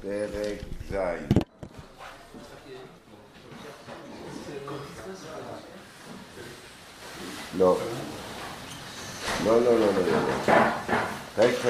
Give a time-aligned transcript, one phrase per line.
[0.00, 0.58] פרק
[0.90, 0.94] ז'
[7.58, 7.78] לא.
[9.44, 10.22] לא, לא, לא, לא, לא.
[11.36, 11.66] פרק ח'.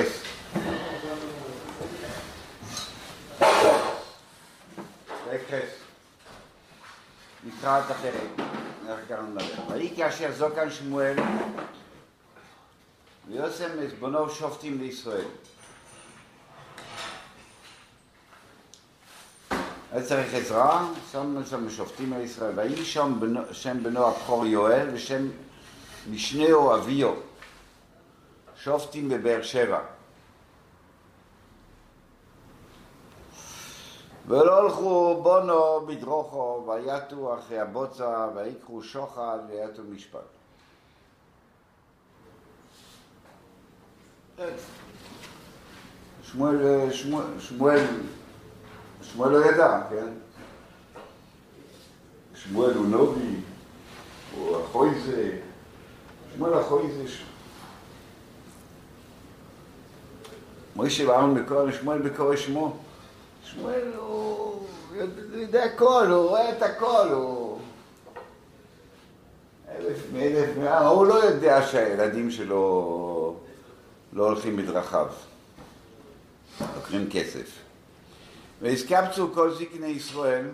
[5.24, 5.54] פרק ח'.
[7.44, 8.46] נקרא את הפרק,
[8.88, 9.74] איך קראנו לדבר.
[9.74, 11.16] ויהי כאשר זוקן שמואל
[13.28, 15.28] ויוסם עזבונו שופטים לישראל.
[19.92, 22.52] היה צריך עזרה, שם שם שופטים על ישראל.
[22.56, 25.28] ויהי שם בנו, שם בנו הבכור יואל ושם
[26.10, 27.14] משנהו אביו.
[28.56, 29.80] שופטים בבאר שבע.
[34.26, 40.20] ולא הלכו בונו בדרוכו ויתו אחרי הבוצה ויקחו שוחד ויתו משפט.
[46.22, 47.86] שמואל, שמואל, שמואל,
[49.02, 50.06] שמואל לא ידע, כן?
[52.34, 53.36] שמואל הוא נובי,
[54.36, 55.38] הוא אחוי זה,
[56.34, 57.22] שמואל אחוי זה ש...
[60.76, 62.76] מוישה ואהרון בקור, שמואל בקור שמו.
[63.44, 64.66] שמואל הוא
[65.32, 67.58] יודע הכל, הוא רואה את הכל, הוא...
[69.68, 73.36] אלף מאלף מאה, הוא לא יודע שהילדים שלו
[74.12, 75.06] לא הולכים בדרכיו.
[76.76, 77.69] לוקחים כסף.
[78.60, 80.46] והסקבצו כל זקני ישראל,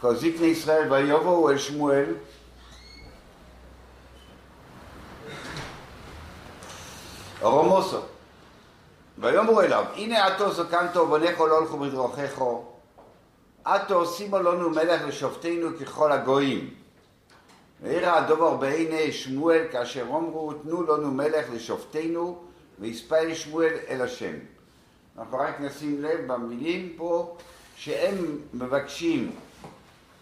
[0.00, 2.14] כל זקני ישראל ויבואו אל שמואל.
[7.40, 8.00] רומוסו
[9.18, 12.40] ויאמרו אליו הנה עתו זקנתו ובניך לא הלכו בדרכיך
[13.64, 16.74] עתו שימו לנו מלך לשופטינו ככל הגויים.
[17.82, 22.42] והעיר הדובר בעיני שמואל כאשר אמרו תנו לנו מלך לשופטינו
[22.78, 24.34] ויספל שמואל אל השם.
[25.18, 27.36] אנחנו רק נשים לב במילים פה
[27.76, 29.30] שהם מבקשים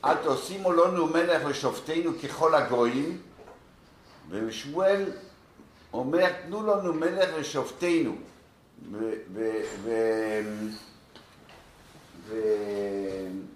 [0.03, 3.19] עתו שימו לנו מלך לשופטינו ככל הגויים
[4.29, 5.13] ושמואל
[5.93, 8.17] אומר תנו לנו מלך לשופטינו
[8.93, 9.13] ו...
[9.33, 9.51] ו...
[9.83, 9.91] ו...
[12.29, 12.35] ו...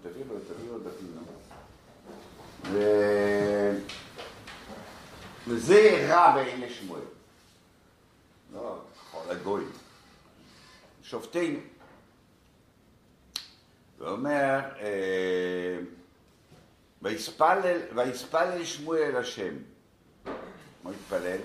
[0.02, 1.16] תביא לו, תביא לו דפים.
[2.72, 2.78] ו...
[5.48, 7.00] וזה רע בעיני שמואל.
[8.54, 9.70] לא, ככל הגויים.
[11.08, 11.58] שופטינו.
[13.98, 14.60] ואומר,
[17.02, 19.54] ויספלל, ויספלל שמואל אל השם.
[20.84, 21.38] מה התפלל?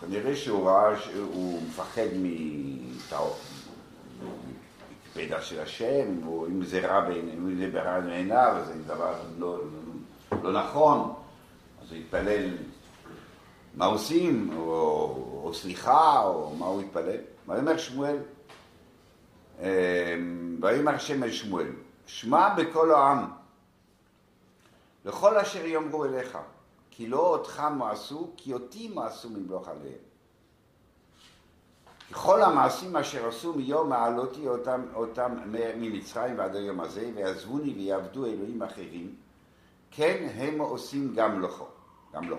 [0.00, 2.08] כנראה שהוא ראה שהוא מפחד
[5.08, 9.60] מקפידה של השם, או אם זה רע בעיניו, אז זה דבר לא,
[10.42, 11.14] לא נכון,
[11.82, 12.56] אז הוא יתפלל
[13.76, 17.20] מה עושים, או, או סליחה, או מה הוא יתפלל.
[17.48, 18.16] ויאמר שמואל,
[20.60, 21.68] ויאמר השם אל שמואל,
[22.06, 23.30] שמע בקול העם,
[25.04, 26.38] לכל אשר יאמרו אליך,
[26.90, 30.04] כי לא אותך מעשו, כי אותי מעשו ממלוך עליהם.
[32.12, 35.32] כל המעשים אשר עשו מיום העלותי אותם, אותם
[35.76, 39.14] ממצרים ועד היום הזה, ויעזבוני ויעבדו אלוהים אחרים,
[39.90, 41.62] כן הם עושים גם לך,
[42.12, 42.38] גם לך.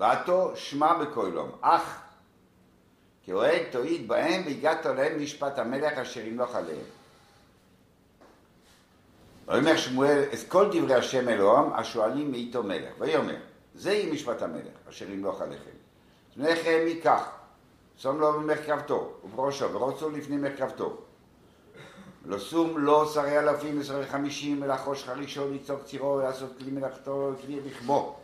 [0.00, 2.00] ועתו שמע בקולום, אך
[3.24, 6.84] כאוהד תועיד בהם והגעת להם משפט המלך אשר ימלוך עליהם.
[9.48, 12.92] ויאמר שמואל את כל דברי השם אלוהים השואלים מאיתו מלך.
[12.98, 13.36] ויאמר
[13.74, 15.70] זה יהיה משפט המלך אשר ימלוך עליכם.
[16.36, 17.30] זמנכם ייקח,
[17.96, 20.96] שם לו במרכבתו ובראשו ורוצו לפני מרכבתו.
[22.24, 28.16] ולשום לא שרי אלפים ושרי חמישים ולחוש חרישו לצעוק צירו ולעשות כלי מלאכתו וכלי רכבו.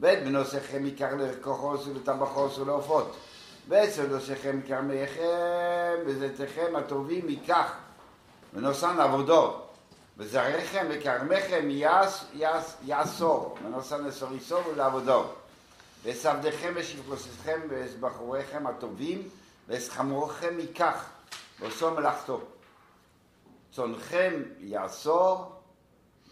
[0.00, 3.16] ואת בנוסכם עיקר לכוחוס ולטבחוס ולעופות.
[3.68, 7.72] ואצל נוסכם עיקר מייכם וזיתכם הטובים ייקח
[8.54, 9.60] ונוסן עבודו.
[10.18, 11.68] וזרעכם וכרמכם
[12.84, 15.24] יאסור, ונוסן לסוריסו ולעבודו.
[16.04, 19.28] ושבדיכם ושפלוסתכם ושבחוריכם הטובים
[19.68, 21.04] ושחמורכם ייקח
[21.60, 22.40] ועושו מלאכתו.
[23.72, 25.52] צונכם יאסור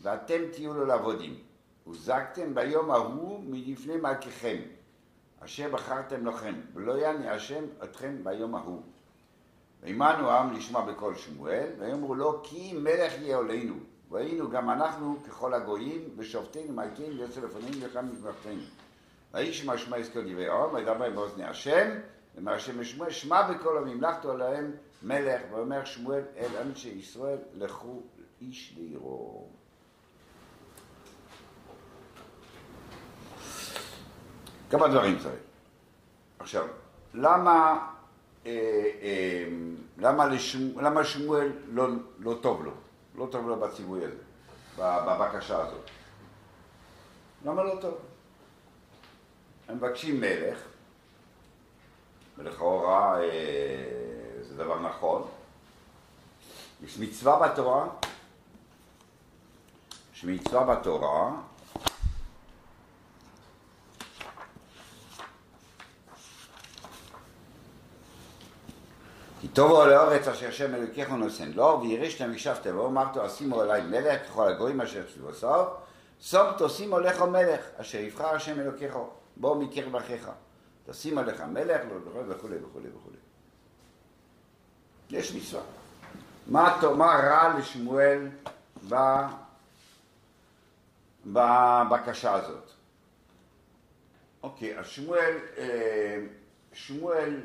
[0.02, 1.47] ואתם תהיו לו לעבודים.
[1.88, 4.56] הוזקתם ביום ההוא מלפני מלככם,
[5.40, 8.82] אשר בחרתם לכם, ולא יעני השם אתכם ביום ההוא.
[9.82, 13.74] וימנו העם לשמוע בקול שמואל, ויאמרו לו כי מלך יהיה עלינו,
[14.10, 18.62] והיינו גם אנחנו ככל הגויים, ושופטינו מלכים ויוצא לפנינו וכאן מזבחתנו.
[19.34, 21.90] ויהי שמע יזכור דברי העם, וידע בהם באוזני השם,
[22.34, 28.02] ואומר השם לשמואל, שמע בקול הממלכתו עליהם מלך, ואומר שמואל אל אנשי ישראל, לכו
[28.40, 29.57] איש לעירו.
[34.70, 35.40] כמה דברים צריך.
[36.38, 36.66] עכשיו,
[37.14, 37.86] למה
[38.46, 38.52] אה,
[39.02, 39.44] אה,
[39.98, 40.78] למה, לשמ...
[40.80, 41.88] למה שמואל לא,
[42.18, 42.72] לא טוב לו,
[43.14, 44.22] לא טוב לו בציווי הזה,
[44.78, 45.90] בבקשה הזאת.
[47.44, 47.94] למה לא טוב?
[49.68, 50.58] הם מבקשים מלך,
[52.38, 53.22] ולכאורה אה,
[54.40, 55.28] זה דבר נכון.
[56.84, 57.86] יש מצווה בתורה,
[60.14, 61.32] יש מצווה בתורה
[69.48, 74.26] כי טובו לאורץ אשר השם אלוקיך נושן לו, וירשתם וישבתם לו, אמרתו אשימו עלי מלך
[74.26, 75.68] ככל הגויים אשר ישבו סוף,
[76.20, 78.96] סוף תשימו לך מלך אשר יבחר השם אלוקיך,
[79.36, 80.30] בוא מקרב אחיך.
[80.86, 81.80] תשים עליך מלך,
[82.28, 83.16] וכולי וכולי וכולי.
[85.10, 85.62] יש מצווה.
[86.46, 88.28] מה, מה רע לשמואל
[91.26, 92.70] בבקשה הזאת?
[94.42, 96.18] אוקיי, אז שמואל, אה,
[96.72, 97.40] שמואל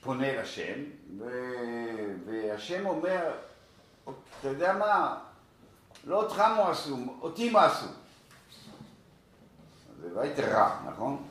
[0.00, 0.80] פונה לשם,
[2.26, 3.32] והשם אומר,
[4.04, 5.18] אתה יודע מה,
[6.06, 7.86] לא אותך מה עשו, אותי מה עשו.
[10.00, 11.22] זה הייתי רע, נכון?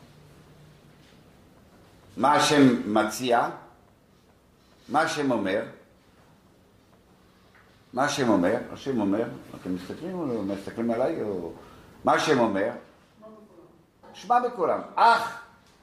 [2.18, 3.50] מה השם מציע?
[4.90, 5.64] מה השם אומר?
[7.94, 8.58] מה השם אומר?
[8.74, 9.28] השם אומר,
[9.62, 11.24] אתם מסתכלים או מסתכלים עליי?
[11.24, 11.52] או...
[12.04, 12.72] מה השם אומר?
[14.14, 14.82] שמע בקולם.
[14.96, 15.39] אך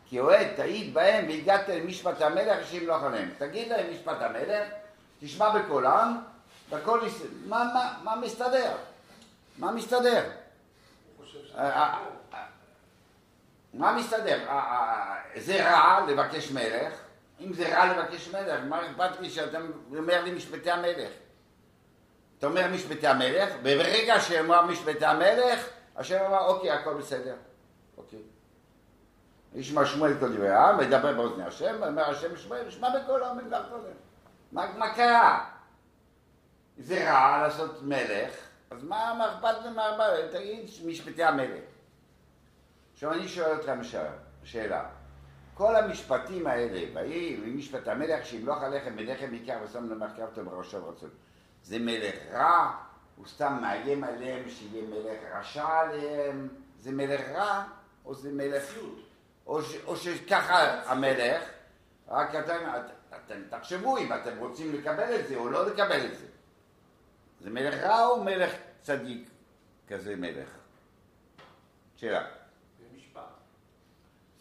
[0.09, 3.31] כי אוהד תעיד בהם והגעת אל משפט המלך שימלוך עליהם.
[3.39, 4.69] תגיד להם משפט המלך,
[5.21, 6.23] תשמע בקולם,
[6.71, 7.01] והכל
[7.47, 8.77] מה, מה, מה מסתדר?
[9.59, 10.31] מה מסתדר?
[13.75, 14.39] מה מסתדר?
[15.37, 16.93] זה רע לבקש מלך?
[17.41, 19.59] אם זה רע לבקש מלך, מה אכפת לי שאתה
[19.97, 21.11] אומר לי משפטי המלך?
[22.39, 27.35] אתה אומר משפטי המלך, וברגע שאמר משפטי המלך, השם אמר, אוקיי, הכל בסדר.
[27.97, 28.36] אוקיי.
[29.57, 33.79] ישמע שמואל כל דברי העם, וידבר באוזני השם, ואומר השם שמואל, ישמע בכל העם ודבר
[34.53, 35.51] מה, מה קרה?
[36.79, 38.35] זה רע לעשות מלך,
[38.71, 40.07] אז מה אכפת לי מה...
[40.33, 41.65] תגיד משפטי המלך.
[42.93, 43.81] עכשיו אני שואל אתכם
[44.45, 44.85] שאלה.
[45.55, 51.11] כל המשפטים האלה, ויהי משפט המלך שימלוך עליכם בלחם עיקר ושם למרכבתו בראשו ורצון.
[51.63, 52.73] זה מלך רע,
[53.17, 56.49] הוא סתם מאיים עליהם שיהיה מלך רשע עליהם,
[56.79, 57.65] זה מלך רע
[58.05, 58.79] או זה מלך...
[59.47, 61.43] או, ש, או שככה המלך,
[62.09, 62.59] רק אתם,
[63.17, 66.27] אתם תחשבו אם אתם רוצים לקבל את זה או לא לקבל את זה.
[67.41, 68.51] זה מלך רע או מלך
[68.83, 69.29] צדיק
[69.89, 70.49] כזה מלך?
[71.97, 72.27] שאלה.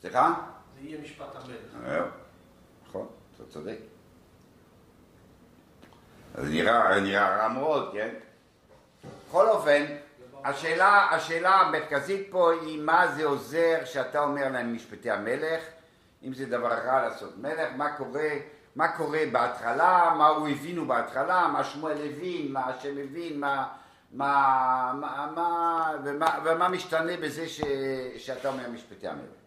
[0.01, 0.33] סליחה?
[0.75, 1.85] זה יהיה משפט המלך.
[1.85, 2.05] אה,
[2.87, 3.77] נכון, אתה צודק.
[6.35, 8.15] זה נראה, נראה רע מאוד, כן?
[9.27, 9.85] בכל אופן,
[10.45, 15.63] השאלה, השאלה המרכזית פה היא מה זה עוזר שאתה אומר להם משפטי המלך,
[16.23, 18.29] אם זה דבר רע לעשות מלך, מה קורה,
[18.75, 23.67] מה קורה בהתחלה, מה הוא הבינו בהתחלה, מה שמואל הבין, מה השם הבין, מה,
[24.11, 27.61] מה, מה, מה, ומה, ומה משתנה בזה ש,
[28.17, 29.44] שאתה אומר משפטי המלך.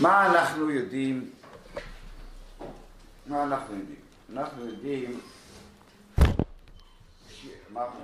[0.00, 1.30] מה אנחנו יודעים?
[3.26, 4.00] מה אנחנו יודעים?
[4.32, 5.20] אנחנו יודעים,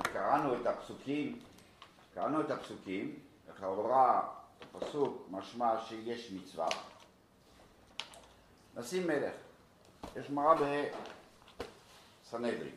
[0.03, 1.39] קראנו את הפסוקים,
[2.15, 4.23] קראנו את הפסוקים, לכאורה
[4.75, 6.69] הפסוק משמע שיש מצווה,
[8.77, 9.35] נשים מלך.
[10.17, 10.55] יש גמרא
[12.25, 12.75] בסנהדרין.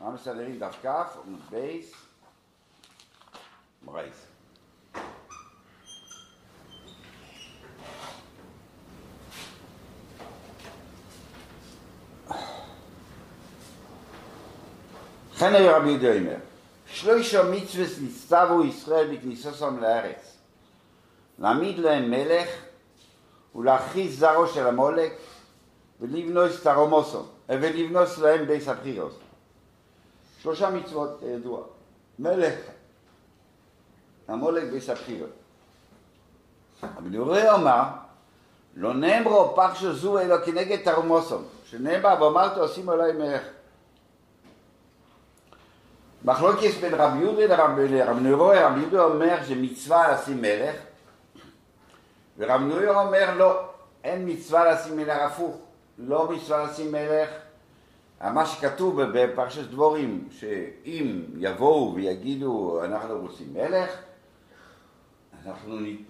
[0.00, 1.92] גמרא בסנהדרין דף כ, עמוד בייס,
[3.84, 4.37] מרייס.
[15.38, 16.36] לכן היה רבי יהודה אומר,
[16.86, 20.36] שלושה מצווה נסתרו ישראל בכניסוסם לארץ,
[21.38, 22.48] להעמיד להם מלך
[23.54, 25.12] ולהכריז זרו של המולק
[26.00, 29.14] ולבנוס תרומוסו, ולבנוס להם בייס הבחירוס.
[30.42, 31.60] שלושה מצוות ידוע,
[32.18, 32.54] מלך,
[34.28, 35.30] המולק בייס הבחירות.
[36.82, 37.82] אבל יורה אומר,
[38.76, 43.42] לא נאמרו פרשו זו אלא כנגד תרומוסום, שנאמר ואמרת עושים עלי מלך.
[46.24, 47.88] מחלוקת בין רבי יהודה לרבי
[48.20, 50.76] נוירוי, רבי יהודה אומר שמצווה לשים מלך,
[52.38, 53.60] ורבי נוירוי אומר לא,
[54.04, 55.56] אין מצווה לשים מלך הפוך,
[55.98, 57.28] לא מצווה לשים מלך.
[58.20, 63.90] מה שכתוב בפרשת דבורים, שאם יבואו ויגידו אנחנו רוצים מלך,
[65.46, 66.04] אנחנו נ-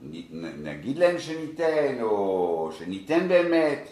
[0.00, 3.88] נ- נגיד להם שניתן, או שניתן באמת.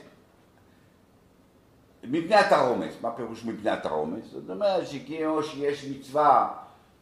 [2.04, 4.24] מפני התרעומס, מה פירוש מפני התרעומס?
[4.32, 6.48] זאת אומרת שכאילו שיש מצווה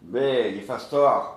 [0.02, 1.32] ביפסטוח,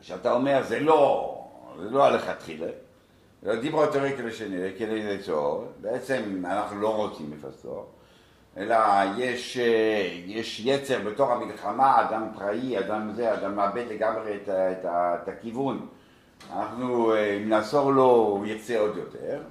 [0.00, 1.34] שאתה אומר זה לא,
[1.82, 2.66] זה לא הלכתחילה,
[3.42, 7.84] זה דיברו תורי כדי שנראה, כדי ליצור, בעצם אנחנו לא רוצים לפסטוח,
[8.56, 8.76] אלא
[9.18, 14.84] יש, אה, יש יצר בתוך המלחמה, אדם פראי, אדם זה, אדם מאבד לגמרי את, את,
[14.84, 15.86] ה- את הכיוון.
[16.56, 19.42] אנחנו, אה, אם נאסור לו, הוא יצא עוד יותר.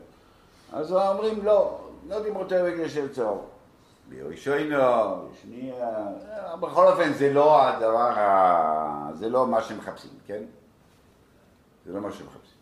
[0.73, 3.49] אז אומרים לא, לא דיברו תורי כדי שליצור.
[4.09, 4.77] בירושוינו,
[5.41, 6.07] שנייה,
[6.59, 9.09] בכל אופן זה לא הדבר, ה...
[9.13, 10.43] זה לא מה שמחפשים, כן?
[11.85, 12.57] זה לא מה שמחפשים.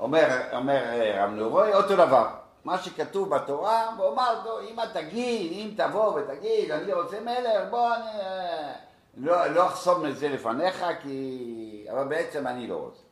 [0.00, 2.28] אומר, אומר אה, רב נורוי, אותו דבר,
[2.64, 7.70] מה שכתוב בתורה, הוא אמר, "לא, אם את תגיד, אם תבוא ותגיד, אני רוצה מלך,
[7.70, 8.72] בוא, אני אה,
[9.16, 11.86] לא, לא אחסום את זה לפניך, כי...
[11.90, 13.02] אבל בעצם אני לא רוצה.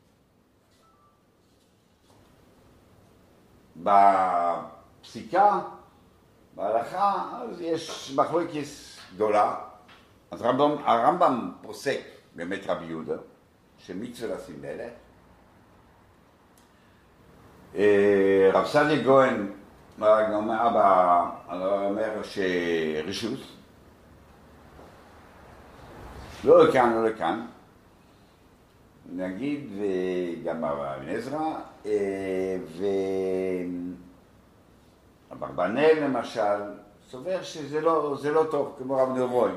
[5.11, 5.61] בפסיקה,
[6.55, 8.51] בהלכה, אז יש מחלוקת
[9.15, 9.55] גדולה.
[10.31, 12.01] אז רמב"ם, הרמב"ם פוסק,
[12.37, 13.17] באמת רבי יהודה,
[13.79, 14.93] שמצווה לשים מלך.
[17.75, 19.53] אה, רב סעדיה גוהן
[21.63, 23.41] אומר שרשות,
[26.45, 27.47] לא לכאן, לא לכאן.
[29.13, 31.55] נגיד, וגם אבן עזרא,
[31.87, 32.57] אה,
[35.33, 36.61] אברבנאל למשל,
[37.11, 39.53] סובר שזה לא, לא טוב, כמו רב נרוי.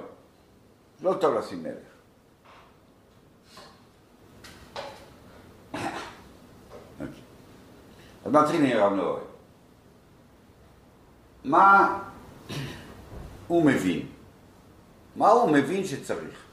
[1.02, 1.94] לא טוב לשים מלך.
[7.02, 7.22] אוקיי.
[8.26, 9.22] אז מתחילים עם רב נרוי.
[11.44, 12.00] מה
[13.48, 14.08] הוא מבין?
[15.16, 16.44] מה הוא מבין שצריך?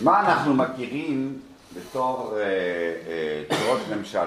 [0.00, 1.40] מה אנחנו מכירים
[1.74, 4.26] בתור אה, אה, צורות ממשל,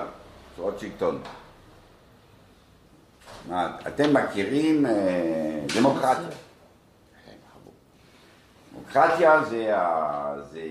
[0.55, 1.21] צורות שלטון?
[3.47, 6.29] מה, אתם מכירים אה, דמוקרטיה?
[8.73, 9.73] דמוקרטיה זה,
[10.51, 10.61] זה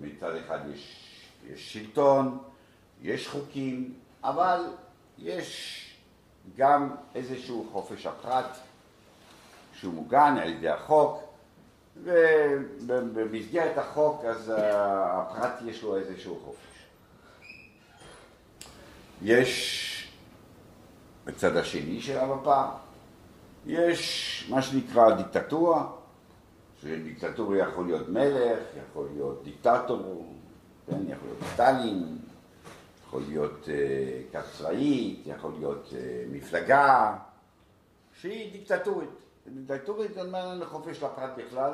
[0.00, 1.10] מצד אחד יש,
[1.52, 2.38] יש שלטון,
[3.02, 3.94] יש חוקים,
[4.24, 4.64] אבל
[5.18, 5.84] יש
[6.56, 8.56] גם איזשהו חופש הפרט
[9.74, 11.27] שהוא מוגן על ידי החוק,
[12.04, 16.68] ובמסגרת החוק אז הפרט יש לו איזשהו חופש.
[19.22, 19.84] יש
[21.24, 22.64] בצד השני של המפה,
[23.66, 25.86] יש מה שנקרא דיקטטורה,
[26.82, 30.34] שדיקטטורה יכול להיות מלך, יכול להיות דיקטטור,
[30.86, 32.18] כן, יכול להיות סטלין,
[33.06, 37.16] יכול להיות אה, כת צבאית, יכול להיות אה, מפלגה
[38.20, 39.27] שהיא דיקטטורית.
[39.54, 41.72] דיקטטורית אין חופש לפרט בכלל,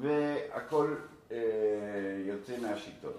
[0.00, 0.94] והכל
[1.32, 1.36] אה,
[2.26, 3.12] יוצא מהשלטון.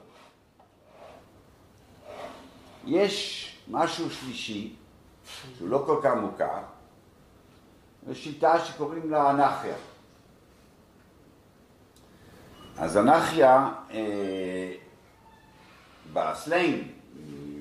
[2.85, 4.75] יש משהו שלישי,
[5.57, 6.61] שהוא לא כל כך מוכר,
[8.07, 9.75] זו שיטה שקוראים לה אנרכיה.
[12.77, 14.73] אז אנרכיה, אה,
[16.13, 16.83] בסלנג,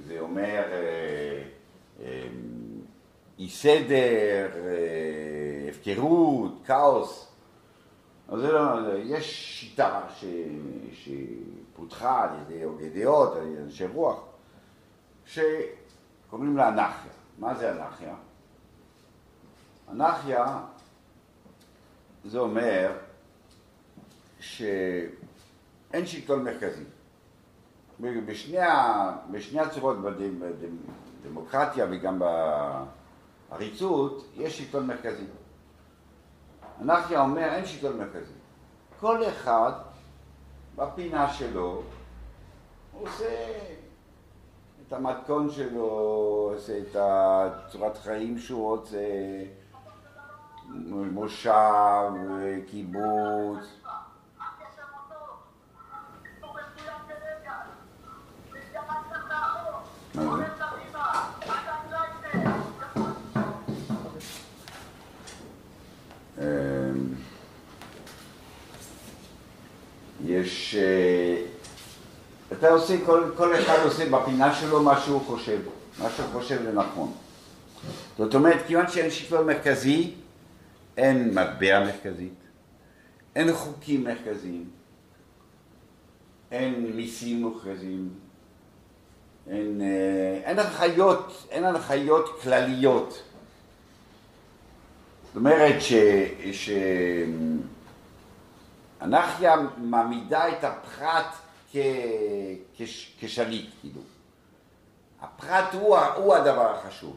[0.07, 1.43] זה אומר אה,
[2.03, 2.27] אה,
[3.39, 7.29] אי סדר, אה, הפקרות, כאוס.
[8.29, 10.25] אז זה לא, יש שיטה ש,
[10.93, 14.21] שפותחה על ידי הוגי דעות, על ידי אנשי רוח,
[15.27, 17.13] שקוראים לה אנרכיה.
[17.39, 18.15] מה זה אנרכיה?
[19.93, 20.59] אנרכיה
[22.25, 22.93] זה אומר
[24.41, 25.11] שאין
[26.07, 26.85] שלטון מרכזי.
[28.01, 28.57] בשני,
[29.31, 30.91] בשני הצורות, בדמ- בדמ-
[31.23, 32.19] בדמוקרטיה וגם
[33.51, 35.25] בעריצות, יש שלטון מרכזי.
[36.81, 38.33] אנרכיה אומר אין שלטון מרכזי.
[39.01, 39.73] כל אחד
[40.77, 41.83] בפינה שלו
[42.93, 43.49] עושה
[44.87, 45.85] את המתכון שלו,
[46.55, 48.99] עושה את הצורת חיים שהוא רוצה,
[51.13, 52.11] מושב,
[52.67, 53.65] קיבוץ.
[60.15, 60.48] זה?
[70.41, 70.75] יש...
[70.75, 71.43] אה,
[72.53, 75.59] אתה עושה, כל, כל אחד עושה בפינה שלו מה שהוא חושב,
[75.99, 77.13] מה שהוא חושב לנכון.
[78.19, 80.15] זאת אומרת, כיוון שאין שלטון מרכזי,
[80.97, 82.35] אין מטבע מרכזית,
[83.37, 84.65] אין חוקים מרכזיים,
[86.51, 88.09] אין מיסים מוכרזים,
[89.51, 93.23] אין, אה, אין הנחיות, אין הנחיות כלליות.
[95.37, 95.83] אומרת
[99.01, 101.35] שאנרכיה מעמידה את הפרט
[101.73, 101.77] כ...
[102.77, 103.17] כש...
[103.21, 104.01] כשליט, כאילו.
[105.21, 107.17] הפרט הוא, הוא הדבר החשוב.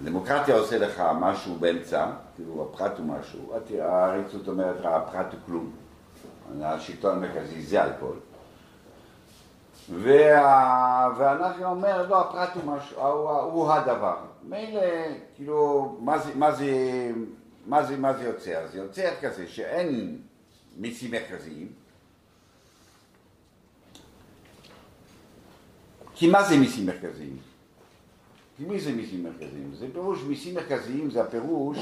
[0.00, 5.72] הדמוקרטיה עושה לך משהו באמצע, כאילו הפרט הוא משהו, העריצות אומרת לך הפרט הוא כלום.
[6.62, 8.16] השלטון המרכזי זה אלכוהול.
[9.90, 11.08] וה...
[11.16, 14.16] ואנחנו אומר, לא, הפרט הוא, משהו, הוא, הוא הדבר.
[14.42, 14.80] מילא,
[15.34, 16.66] כאילו, מה זה, מה, זה,
[17.66, 18.66] מה, זה, מה זה יוצר?
[18.72, 20.18] זה יוצר כזה שאין
[20.76, 21.68] מיסים מרכזיים.
[26.14, 27.36] כי מה זה מיסים מרכזיים?
[28.56, 29.74] כי מי זה מיסים מרכזיים?
[29.74, 31.78] זה פירוש, מיסים מרכזיים זה הפירוש...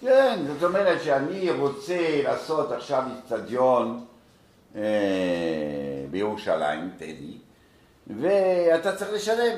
[0.00, 4.04] כן, זאת אומרת שאני רוצה לעשות עכשיו איצטדיון
[4.76, 7.38] אה, בירושלים, טדי,
[8.20, 9.56] ואתה צריך לשלם.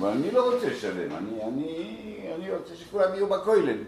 [0.00, 3.78] ואני לא רוצה לשלם, אני, אני, אני רוצה שכולם יהיו בכולל.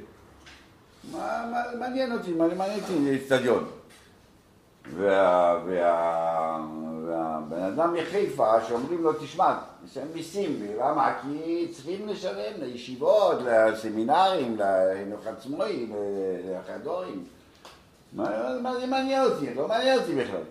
[1.13, 2.93] מה, מה מעניין אותי, מה מעניין אותי
[4.93, 5.61] וה,
[7.07, 11.19] והבן אדם מחיפה שאומרים לו, תשמע, נשלם מיסים, למה?
[11.23, 15.87] כי צריכים לשלם לישיבות, לסמינרים, לחינוך עצמאי,
[16.45, 17.25] לחדורים.
[18.13, 19.55] מה זה מעניין אותי?
[19.55, 20.43] לא מעניין אותי בכלל.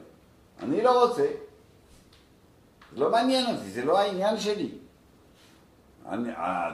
[0.63, 1.25] אני לא רוצה.
[2.93, 4.69] זה לא מעניין אותי, זה לא העניין שלי.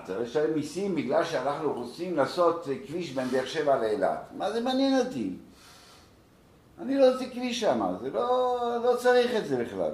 [0.05, 4.19] צריך לשלם מיסים בגלל שאנחנו רוצים לעשות כביש בין באר שבע לאילת.
[4.37, 5.35] מה זה מעניין אותי?
[6.81, 9.91] אני לא רוצה כביש שם, זה לא, לא צריך את זה בכלל.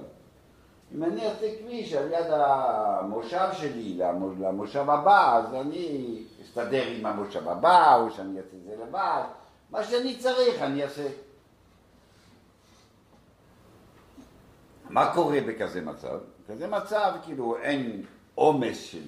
[0.95, 3.97] אם אני אעשה כביש על יד המושב שלי
[4.39, 9.23] למושב הבא, אז אני אסתדר עם המושב הבא, או שאני אעשה את זה לבד.
[9.71, 11.07] מה שאני צריך אני אעשה.
[14.89, 16.17] מה קורה בכזה מצב?
[16.43, 18.03] בכזה מצב כאילו אין
[18.35, 19.01] עומס של...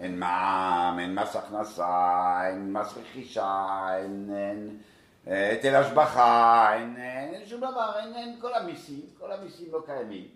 [0.00, 4.30] אין מע"מ, אין מס הכנסה, אין מס רכישה, אין...
[4.34, 4.78] אין
[5.26, 10.28] היטל השבחה, אין, אין שום דבר, אין, אין כל המיסים, כל המיסים לא קיימים.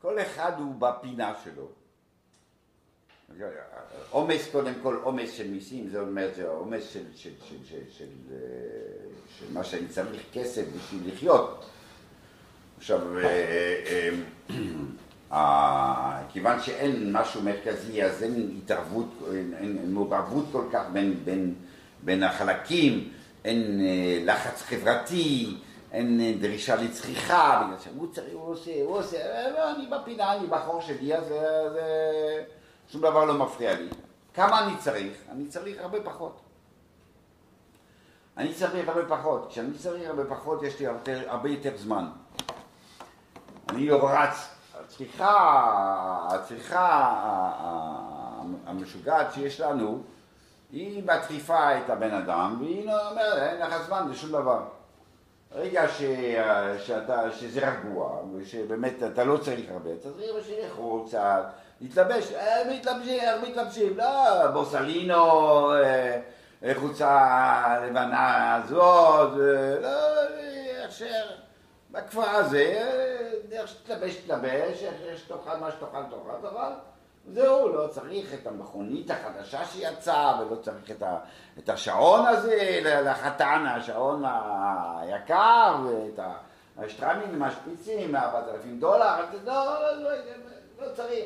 [0.00, 1.68] כל אחד הוא בפינה שלו.
[4.10, 8.08] עומס, קודם כל עומס של מיסים, זה אומר, זה עומס של, של, של, של, של,
[9.38, 11.64] של מה שאני צריך כסף בשביל לחיות.
[12.78, 14.10] עכשיו, אה, אה,
[16.28, 21.54] כיוון שאין משהו מרכזי, אז אין התערבות, אין, אין מעורבות כל כך בין, בין,
[22.04, 23.10] בין החלקים.
[23.46, 25.56] אין אה, לחץ חברתי,
[25.92, 30.32] אין אה, דרישה לצריכה, בגלל שהוא צריך, הוא עושה, הוא עושה, אה, לא, אני בפינה,
[30.36, 32.44] אני בחור שלי, אז זה,
[32.88, 33.88] שום דבר לא מפריע לי.
[34.34, 35.12] כמה אני צריך?
[35.30, 36.40] אני צריך הרבה פחות.
[38.36, 39.46] אני צריך הרבה פחות.
[39.50, 42.08] כשאני צריך הרבה פחות, יש לי הרבה, הרבה יותר זמן.
[43.68, 44.55] אני לא רץ.
[44.86, 47.14] הצריכה, הצריכה
[48.66, 50.02] המשוגעת שיש לנו,
[50.72, 54.62] היא מטריפה את הבן אדם, והיא אומרת, אין לך זמן לשום דבר.
[55.54, 56.02] ברגע ש...
[56.86, 61.44] שאתה, שזה רגוע, ושבאמת אתה לא צריך הרבה, צריך שילכו קצת,
[61.80, 66.20] להתלבש, אה, מתלבשים, מתלבשים, לא בוסלינו, אה,
[66.74, 69.88] חולצה לבנה הזאת, אה, לא,
[70.88, 71.45] אשר
[71.96, 72.90] בכפר הזה,
[73.52, 76.72] איך שתלבש, תלבש, איך שתאכל מה שתאכל, תאכל, אבל
[77.32, 81.18] זהו, לא צריך את המכונית החדשה שיצאה, ולא צריך את, ה,
[81.58, 84.24] את השעון הזה לחתן, השעון
[85.00, 86.20] היקר, ואת
[86.78, 90.10] השטרמים השפיצים, 4,000 דולר, לא, לא, לא,
[90.80, 91.24] לא צריך.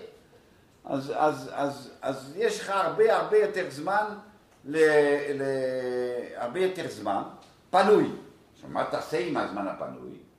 [0.84, 4.04] אז, אז, אז, אז יש לך הרבה הרבה יותר זמן,
[4.64, 4.76] ל,
[5.34, 5.42] ל,
[6.36, 7.22] הרבה יותר זמן
[7.70, 8.10] פנוי.
[8.54, 10.29] עכשיו, מה תעשה עם הזמן הפנוי?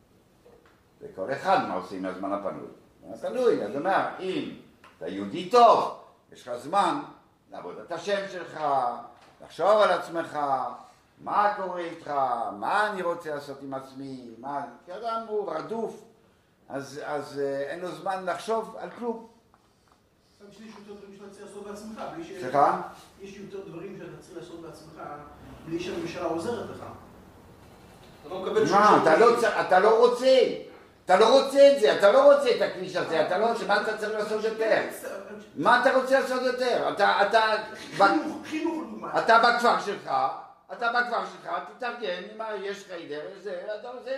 [1.02, 2.68] וכל אחד מה עושה עם הזמן הפנוי.
[3.14, 4.56] זה תלוי, אז אומר, אם
[4.98, 6.00] אתה יהודי טוב,
[6.32, 7.02] יש לך זמן
[7.52, 8.60] לעבוד את השם שלך,
[9.44, 10.40] לחשוב על עצמך,
[11.22, 12.08] מה קורה איתך,
[12.60, 14.66] מה אני רוצה לעשות עם עצמי, מה...
[14.86, 16.02] כי אדם הוא רדוף,
[16.70, 19.28] אז, אז אה, אין לו זמן לחשוב על כלום.
[20.52, 22.42] יש יותר דברים שאתה צריך לעשות בעצמך, בלי ש...
[22.42, 22.82] סליחה?
[23.22, 25.02] יש יותר דברים שאתה צריך לעשות בעצמך,
[25.66, 26.84] בלי שהממשלה עוזרת לך.
[28.22, 28.78] אתה לא מקבל שום
[29.20, 30.71] לא אתה לא רוצה.
[31.12, 33.82] אתה לא רוצה את זה, אתה לא רוצה את הכביש הזה, אתה לא רוצה, מה
[33.82, 34.82] אתה צריך לעשות יותר?
[35.56, 36.90] מה אתה רוצה לעשות יותר?
[36.94, 37.56] אתה, אתה,
[39.18, 40.12] אתה בכפר שלך,
[40.74, 44.12] אתה בכפר שלך, תתארגן, אם יש לך חיידר, זה, אתה רוצה...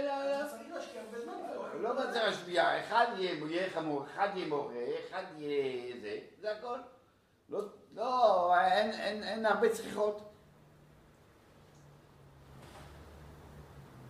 [1.81, 4.73] לא רוצה להשפיע, אחד יהיה חמור, אחד יהיה מורה,
[5.09, 6.77] אחד יהיה זה, זה הכל.
[7.49, 7.61] לא,
[7.95, 10.21] לא, אין הרבה צריכות.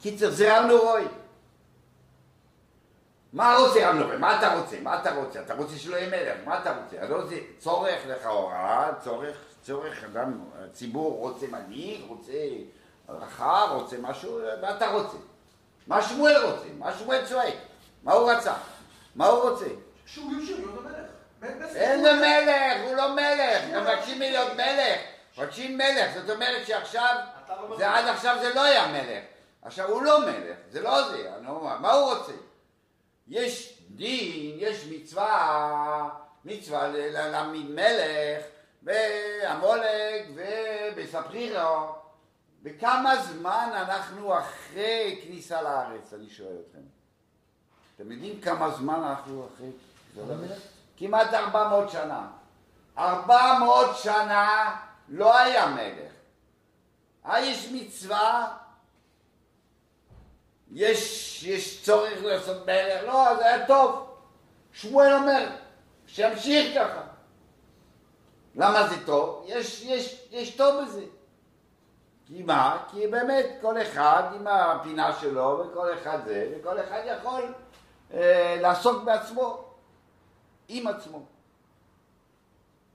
[0.01, 1.22] קיצר, זה רעיון נוראי.
[3.33, 4.17] מה רוצה אמנון?
[4.21, 4.75] מה אתה רוצה?
[4.81, 5.41] מה אתה רוצה?
[5.41, 6.37] אתה רוצה שלא יהיה מלך?
[6.45, 7.05] מה אתה רוצה?
[7.05, 12.31] אתה רוצה צורך לכאורה, צורך, צורך, אדם, הציבור רוצה מנהיג, רוצה
[13.09, 15.17] רחב, רוצה משהו, מה אתה רוצה?
[15.87, 16.65] מה שמואל רוצה?
[16.79, 17.53] מה שמואל צועק?
[18.03, 18.53] מה הוא רצה?
[19.15, 19.65] מה הוא רוצה?
[20.05, 21.09] שהוא ימשיך להיות המלך.
[21.39, 22.87] בית- איזה מלך?
[22.87, 23.63] הוא לא מלך.
[23.81, 24.99] מבקשים להיות מלך.
[25.37, 26.11] מבקשים מלך.
[26.15, 27.15] זאת אומרת שעכשיו,
[27.69, 29.23] לא זה עד עכשיו זה לא היה מלך.
[29.61, 30.57] עכשיו הוא לא מלך.
[30.71, 31.29] זה לא זה.
[31.79, 32.31] מה הוא רוצה?
[33.27, 36.09] יש דין, יש מצווה,
[36.45, 38.45] מצווה להעמיד מלך
[38.81, 41.95] בעמולק ובספרירו.
[42.63, 46.79] וכמה זמן אנחנו אחרי כניסה לארץ, אני שואל אתכם.
[47.95, 49.71] אתם יודעים כמה זמן אנחנו אחרי
[50.15, 50.61] כניסה לארץ?
[50.97, 52.27] כמעט 400 שנה.
[52.97, 54.75] 400 שנה
[55.09, 56.11] לא היה מלך.
[57.25, 58.57] אה, יש מצווה,
[60.73, 64.09] יש, יש צורך לעשות מלך, לא, זה היה טוב.
[64.71, 65.47] שמואל אומר,
[66.07, 67.01] שימשיך ככה.
[68.55, 69.43] למה זה טוב?
[69.47, 71.05] יש, יש, יש טוב בזה.
[72.25, 72.83] כי מה?
[72.91, 77.53] כי באמת כל אחד עם הפינה שלו וכל אחד זה, וכל אחד יכול
[78.13, 79.63] אה, לעסוק בעצמו,
[80.67, 81.25] עם עצמו.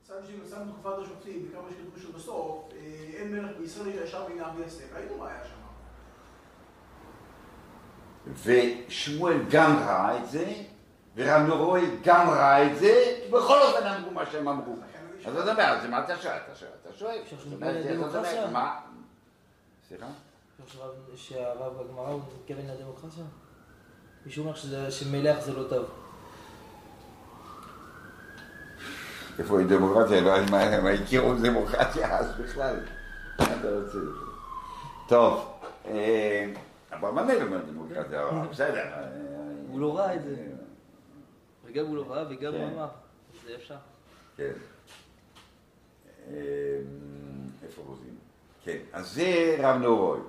[0.07, 2.77] שנסיים בתקופת השופטים, בכמה שכתבו שבסוף, אה,
[3.13, 4.83] אין מלך בישראל שישב בעיניו ויעשה.
[4.95, 5.58] ראינו מה היה שם.
[8.43, 10.53] ושמואל גם ראה את זה,
[11.15, 14.75] ורמנורוי גם ראה את זה, בכל אופן אמרו מה שהם אמרו.
[15.25, 15.37] אז.
[15.37, 16.33] אתה אומר, אז מה אתה שואל?
[16.45, 17.17] אתה שואל, אתה שואל.
[19.87, 20.05] סליחה?
[21.15, 23.23] שהרב- בגמרא הוא מתכוון לדמוקרטיה?
[24.25, 24.55] מישהו אומר
[24.89, 25.85] שמלך זה לא טוב.
[29.39, 30.21] איפה היא דמוקרטיה?
[30.21, 32.75] לא, הם הכירו דמוקרטיה אז בכלל?
[33.39, 33.97] מה אתה רוצה?
[35.07, 35.51] טוב,
[36.93, 38.83] אה, אברהם אומר דמוקרטיה, אבל בסדר.
[38.83, 39.07] אה,
[39.69, 40.35] הוא לא ראה את זה.
[41.65, 42.73] וגם הוא לא ראה וגם הוא כן.
[42.73, 42.87] אמר.
[43.45, 43.75] זה אפשר.
[44.37, 44.51] כן.
[46.27, 46.35] אה,
[47.63, 48.15] איפה רוזין?
[48.63, 50.19] כן, אז זה רב נורוי.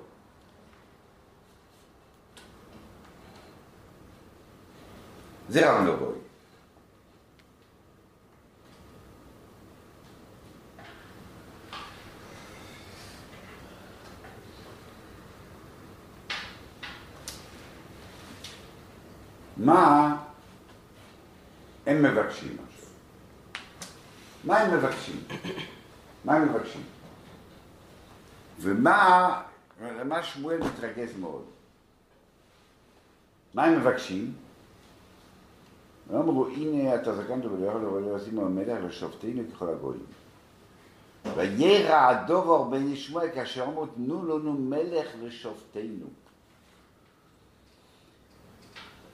[5.49, 6.21] זה רב נורוי.
[19.61, 20.17] מה
[21.91, 22.89] הם מבקשים עכשיו?
[24.45, 25.25] מה הם מבקשים?
[26.25, 26.83] מה הם מבקשים?
[28.61, 29.43] ומה,
[29.83, 31.45] למה שמואל מתרגז מאוד?
[33.55, 34.33] מה הם מבקשים?
[36.11, 40.07] הם אמרו, הנה אתה זקנת ולא ולא עשינו המלך לשופטינו ככל הגויים.
[41.37, 46.07] וירע הדובר בן ישמעאל כאשר אמרו, תנו לנו מלך לשופטינו.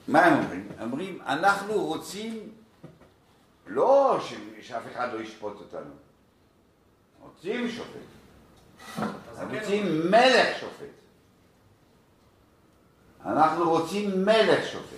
[0.07, 0.67] מה הם אומרים?
[0.81, 2.49] אומרים, אנחנו רוצים
[3.67, 4.33] לא ש-
[4.67, 5.91] שאף אחד לא ישפוט אותנו.
[7.21, 7.99] רוצים שופט.
[9.51, 10.85] רוצים מלך שופט.
[13.25, 14.97] אנחנו רוצים מלך שופט.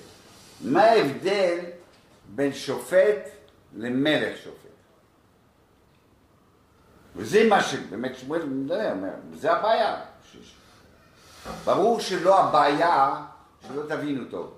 [0.62, 1.58] מה ההבדל
[2.36, 3.30] בין שופט
[3.78, 4.56] למלך שופט?
[7.16, 8.94] וזה מה שבאמת שמואל מדבר,
[9.36, 10.02] זה הבעיה.
[11.66, 13.22] ברור שלא הבעיה,
[13.68, 14.54] שלא תבינו טוב.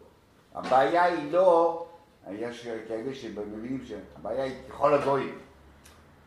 [0.55, 1.85] הבעיה היא לא,
[2.29, 5.39] יש כאלה שמבינים שהבעיה היא ככל הגויים.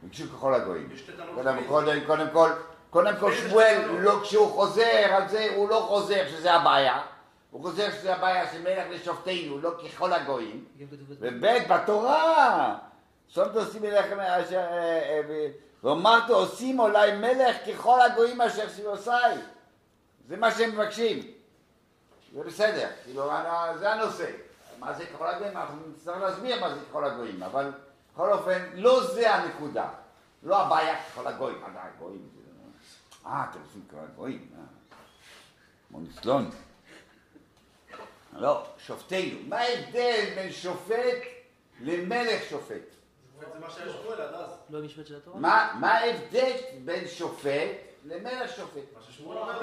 [0.03, 0.89] ביקשו ככל הגויים.
[1.35, 1.57] קודם.
[1.69, 2.51] קודם, קודם כל,
[2.91, 3.87] קודם כל שמואל.
[4.01, 7.03] לא, כשהוא חוזר על זה, הוא לא חוזר שזה הבעיה.
[7.51, 10.65] הוא חוזר שזה הבעיה של מלך לשופטינו, לא ככל הגויים.
[11.21, 12.79] וב' בתורה,
[13.29, 15.47] שמת עושים אליכם אשר, אה, אה, ו-
[15.85, 19.11] ואמרת עושים אולי מלך ככל הגויים אשר סיבוסי.
[20.29, 21.31] זה מה שהם מבקשים.
[22.35, 23.31] זה בסדר, כאילו,
[23.79, 24.31] זה הנושא.
[24.79, 25.57] מה זה ככל הגויים?
[25.57, 27.73] אנחנו נצטרך להסביר מה זה ככל הגויים, אבל
[28.15, 29.89] בכל אופן, לא זה הנקודה.
[30.43, 31.61] לא הבעיה ככל הגויים.
[31.61, 32.29] מה זה הגויים?
[32.35, 32.41] זה-
[33.29, 34.49] אה, אתם עושים ככל הגויים.
[34.59, 34.63] אה.
[35.91, 36.51] מוניסלון.
[38.37, 39.39] לא, שופטינו.
[39.49, 41.19] מה ההבדל בין שופט
[41.81, 42.83] למלך שופט?
[45.41, 45.73] מה.
[45.75, 45.81] לא?
[45.81, 46.53] מה, ההבדל
[46.85, 47.71] בין שופט
[48.05, 48.83] למלך שופט?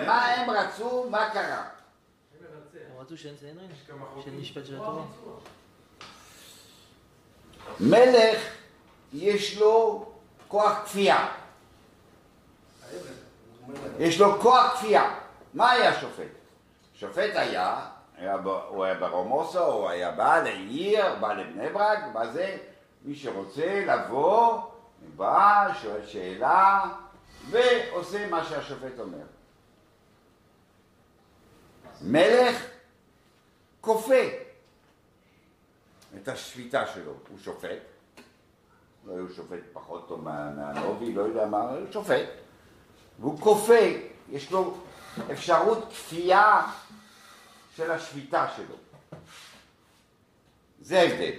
[0.07, 1.69] מה הם רצו, מה קרה?
[3.01, 3.69] רצו שאין סנהדרין?
[4.23, 5.03] של משפט של התורה?
[7.79, 8.39] מלך
[9.13, 10.05] יש לו
[10.47, 11.33] כוח כפייה.
[13.99, 15.15] יש לו כוח כפייה.
[15.53, 16.23] מה היה שופט?
[16.93, 17.87] שופט היה,
[18.17, 22.57] היה ב, הוא היה ברומוסו, הוא היה בא לעיר, בא לבני ברק, מה זה?
[23.05, 24.61] מי שרוצה לבוא,
[25.15, 26.85] בא, שואל שאלה,
[27.49, 29.25] ועושה מה שהשופט אומר.
[32.01, 32.71] מלך
[33.81, 34.21] כופה.
[36.21, 37.81] את השפיטה שלו, הוא שופט,
[39.05, 42.25] לא הוא שופט פחות טוב מהנובי, לא יודע מה, הוא שופט,
[43.19, 43.79] והוא כופה,
[44.29, 44.77] יש לו
[45.31, 46.61] אפשרות כפייה
[47.75, 48.75] של השפיטה שלו.
[50.81, 51.31] זה ההבדל.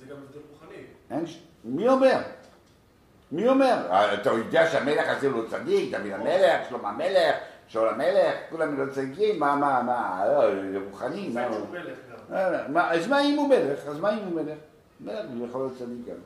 [0.00, 0.84] זה גם הבדל רוחני.
[1.10, 1.24] אין.
[1.64, 2.18] מי אומר?
[3.32, 3.86] מי אומר?
[4.14, 7.36] אתה יודע שהמלך הזה הוא לא צדיק, דוד המלך, שלמה המלך,
[7.70, 10.42] שאול המלך, כולם צדיקים, מה, מה, מה, לא,
[10.90, 11.46] רוחני, מה.
[12.32, 13.86] אה, מה, אז מה אם הוא מלך?
[13.86, 14.58] אז מה אם הוא מלך?
[15.00, 16.20] מלך, הוא יכול להיות צדיק גם.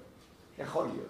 [0.58, 1.08] יכול להיות.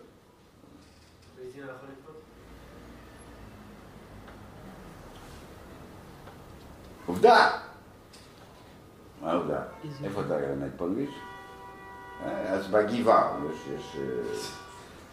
[7.07, 7.51] עובדה.
[9.23, 9.63] מה עובדה?
[10.05, 11.11] איפה אתה למד פולניש?
[12.25, 13.97] אה, אז בגבעה, יש,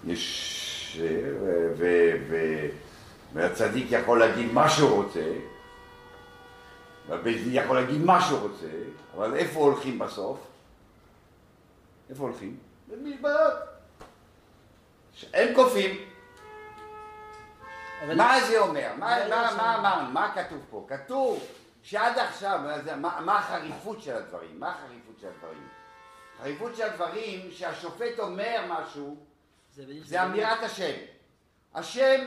[0.05, 1.07] יש, אה,
[2.33, 2.67] אה,
[3.33, 5.33] והצדיק יכול להגיד מה שהוא רוצה,
[7.07, 8.67] והבית דין יכול להגיד מה שהוא רוצה,
[9.15, 10.39] אבל איפה הולכים בסוף?
[12.09, 12.57] איפה הולכים?
[12.87, 13.53] במזבלות.
[15.33, 15.95] הם כופים.
[18.17, 18.89] מה זה אומר?
[18.97, 19.75] מה, מה מה, מה?
[19.79, 20.11] אמרנו?
[20.11, 20.85] מה כתוב פה?
[20.89, 21.43] כתוב
[21.83, 24.59] שעד עכשיו, מה זה- מה מה החריפות של הדברים?
[24.59, 25.67] מה החריפות של הדברים?
[26.39, 29.15] החריפות של הדברים שהשופט אומר משהו,
[29.73, 30.93] זה זה אמירת השם.
[31.75, 32.21] השם,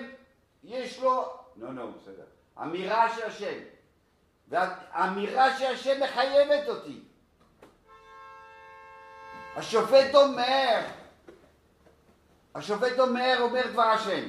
[0.64, 1.38] יש לו...
[1.57, 2.24] לא, לא, בסדר.
[2.62, 3.59] אמירה של השם.
[4.48, 7.00] והאמירה של השם מחייבת אותי.
[9.57, 10.81] השופט אומר,
[12.55, 14.29] השופט אומר, אומר דבר השם.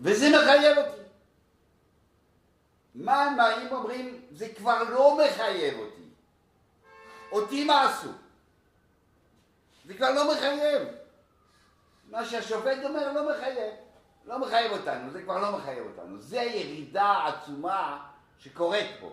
[0.00, 1.02] וזה מחייב אותי.
[2.94, 6.08] מה הם באים אומרים, זה כבר לא מחייב אותי.
[7.32, 8.08] אותי מה עשו?
[9.86, 10.88] זה כבר לא מחייב.
[12.14, 13.74] מה שהשופט אומר לא מחייב.
[14.24, 16.18] לא מחייב אותנו, זה כבר לא מחייב אותנו.
[16.20, 18.06] זה ירידה עצומה
[18.38, 19.12] שקורית פה.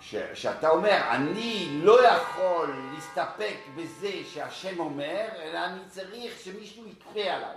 [0.00, 7.20] ש, שאתה אומר, אני לא יכול להסתפק בזה שהשם אומר, אלא אני צריך שמישהו יכפה
[7.20, 7.56] עליי.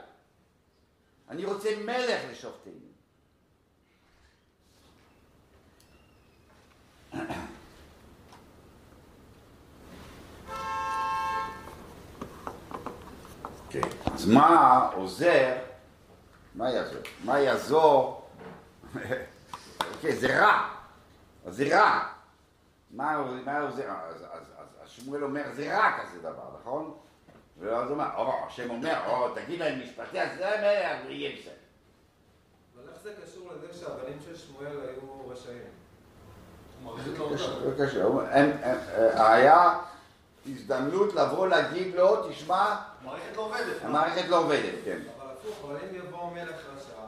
[1.30, 2.74] אני רוצה מלך לשופטנו.
[14.16, 15.54] אז מה עוזר,
[16.56, 17.00] מה יעזור?
[17.24, 18.28] מה יעזור?
[19.96, 20.70] אוקיי, זה רע.
[21.46, 22.00] אז זה רע.
[22.92, 23.84] מה מה עוזר?
[23.90, 26.94] אז, אז, אז, אז שמואל אומר, זה רע כזה דבר, נכון?
[27.60, 31.52] ואז הוא אומר, או, השם אומר, או, תגיד להם משפטי הזמר, ויהיה בסדר.
[32.76, 35.58] אבל איך זה קשור לזה שהבנים של שמואל היו רשעים?
[36.84, 36.98] הוא
[37.38, 38.28] זה.
[38.32, 39.80] הם- הם- אה, היה
[40.48, 43.76] הזדמנות לבוא להגיד לו, תשמע, המערכת לא עובדת.
[43.84, 44.98] המערכת לא עובדת, כן.
[45.20, 47.02] אבל הפוך, אבל אם יבוא מלך רשע,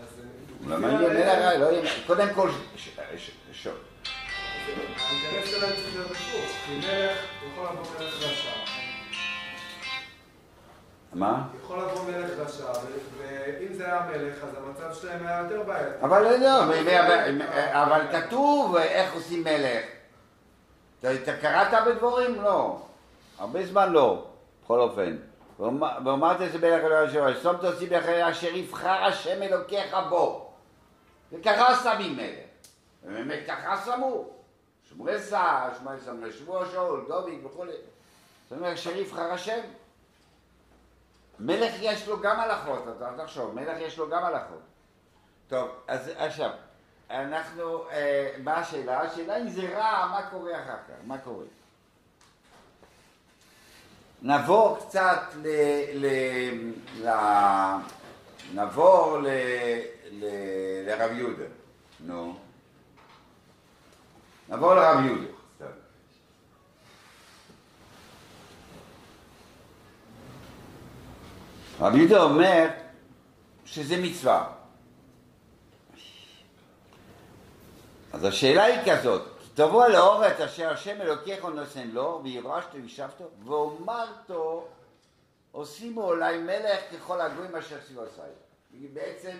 [0.00, 0.20] אז...
[0.68, 1.58] למה יהיה מלך?
[1.60, 2.50] לא יהיה- קודם כל,
[5.08, 7.18] האינטרס שלהם צריך להיות הפוך, כי מלך,
[7.52, 8.50] יכול לבוא מלך רשע.
[11.12, 11.42] מה?
[11.64, 12.64] יכול לבוא מלך רשע,
[13.18, 15.90] ואם זה היה מלך, אז המצב שלהם היה יותר בעייתי.
[16.02, 19.84] אבל לא, אבל- אבל כתוב איך עושים מלך.
[21.00, 22.42] אתה אתה קראת בדבורים?
[22.42, 22.78] לא.
[23.38, 24.24] הרבה זמן לא,
[24.64, 25.16] בכל אופן.
[25.58, 30.50] ואמרת את זה מלך אלוהי השם, שום תוציא בחיי אשר יבחר השם אלוקיך בו.
[31.32, 32.48] וככה שמים מלך.
[33.04, 34.24] ובאמת ככה שמו.
[34.88, 37.72] שמואל שר, שמואל שם לשבוע שאול, דוד וכולי.
[38.48, 39.60] זאת אומרת, אשר יבחר השם.
[41.40, 44.60] מלך יש לו גם הלכות, אתה תחשוב, מלך יש לו גם הלכות.
[45.48, 46.50] טוב, אז עכשיו,
[47.10, 49.00] אנחנו, אה, מה השאלה?
[49.00, 50.94] השאלה אם זה רע, מה קורה אחר כך?
[51.06, 51.44] מה קורה?
[54.22, 55.46] נעבור קצת ל...
[55.94, 56.06] ל,
[57.04, 57.08] ל
[58.54, 59.26] נעבור ל,
[60.10, 60.24] ל,
[60.86, 61.44] לרב יהודה.
[62.00, 62.38] נו.
[64.48, 65.38] נעבור לרב יהודה.
[71.80, 72.68] רב יהודה אומר
[73.64, 74.57] שזה מצווה.
[78.18, 84.66] אז השאלה היא כזאת, כי תבוא לאורץ אשר השם אלוקיך נושן לו, וירשת וישבתו, ואומרתו,
[85.52, 88.20] עושימו אולי מלך ככל הגויים אשר סביבוסי.
[88.92, 89.36] בעצם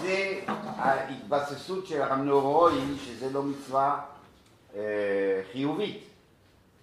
[0.00, 0.40] זה
[0.76, 4.00] ההתבססות של הרב נורוי, שזה לא מצווה
[4.76, 4.80] אה,
[5.52, 6.04] חיובית.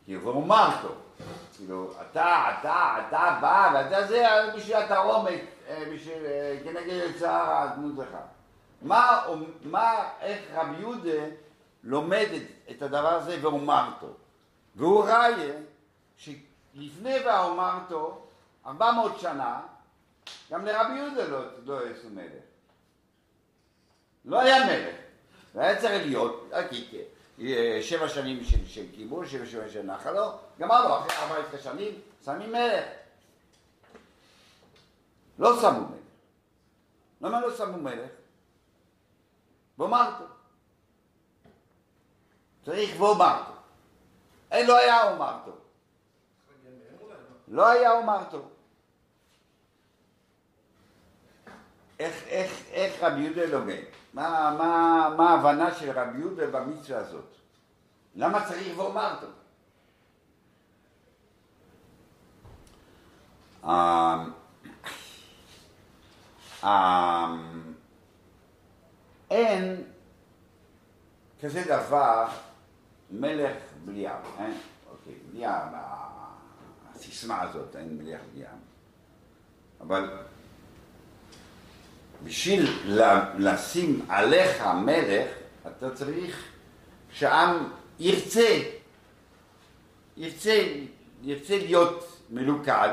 [0.05, 0.95] כאילו, ואומרתו.
[1.57, 8.07] כאילו, אתה, אתה, אתה בא, ואתה זה בשביל התרעומת, אה, בשביל, אה, כנגד צער הדמות
[8.07, 8.17] לך.
[8.81, 9.25] מה,
[9.63, 11.25] מה, איך רבי יהודה
[11.83, 12.27] לומד
[12.71, 14.07] את, הדבר הזה ואומרתו?
[14.75, 15.53] והוא ראיה
[16.17, 18.27] שלפני ואומרתו,
[18.65, 19.61] 400 שנה,
[20.51, 22.43] גם לרבי יהודה לא, לא עשו מלך.
[24.25, 24.95] לא היה מלך.
[25.55, 26.97] והיה צריך להיות, הקיקה.
[27.41, 31.93] אה, שבע שנים של, של כיבוש, שבע שנים של נחלו, גמרנו, אחרי 14 שנים
[32.25, 32.85] שמים מלך.
[35.39, 36.05] לא שמו מלך.
[37.21, 38.09] למה לא שמו מלך?
[39.77, 40.23] ואומרתו.
[42.65, 43.51] צריך ואומרתו.
[44.51, 45.51] אין, לא היה אומרתו.
[47.47, 48.41] לא היה אומרתו.
[51.99, 53.83] איך, איך, איך רבי יהודה לומד?
[54.13, 57.35] מה, מה, מה ההבנה של רבי יהודה במצווה הזאת?
[58.15, 59.27] למה צריך ואומרתו?
[63.63, 64.31] אמ,
[66.63, 67.73] אמ,
[69.35, 69.83] אין
[71.41, 72.27] כזה דבר
[73.11, 74.45] מלך בלי עם, אה?
[74.91, 75.67] אוקיי, בלי עם,
[76.95, 78.57] הסיסמה הזאת, אין מלך בלי עם.
[79.81, 80.09] אבל
[82.23, 82.67] בשביל
[83.37, 85.27] לשים עליך מלך,
[85.67, 86.43] אתה צריך
[87.11, 87.69] שהעם
[87.99, 88.59] ירצה,
[90.17, 90.67] ירצה,
[91.21, 92.89] ירצה להיות מלוכד,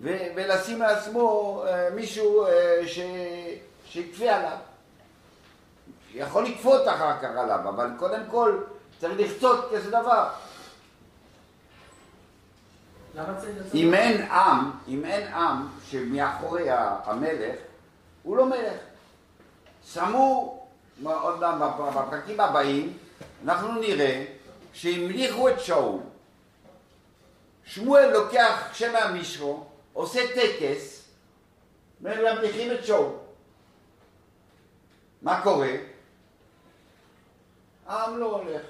[0.00, 2.80] ולשים לעצמו אה, מישהו אה,
[3.86, 4.58] שיקפה עליו.
[6.14, 8.58] יכול לכפות אחר כך עליו, אבל קודם כל
[8.98, 10.28] צריך לכצות כזה דבר.
[13.74, 17.56] אם אין עם, אם אין עם שמאחורי המלך,
[18.22, 18.80] הוא לא מלך.
[19.84, 20.66] שמו,
[21.04, 21.60] עוד פעם,
[21.96, 22.98] בפרקים הבאים,
[23.44, 24.24] אנחנו נראה
[24.72, 26.00] שהמליכו את שאול.
[27.64, 31.08] שמואל לוקח שם מהמישרו, עושה טקס,
[32.00, 33.12] וממליכים את שאול.
[35.22, 35.89] מה קורה?
[37.90, 38.62] העם לא הולך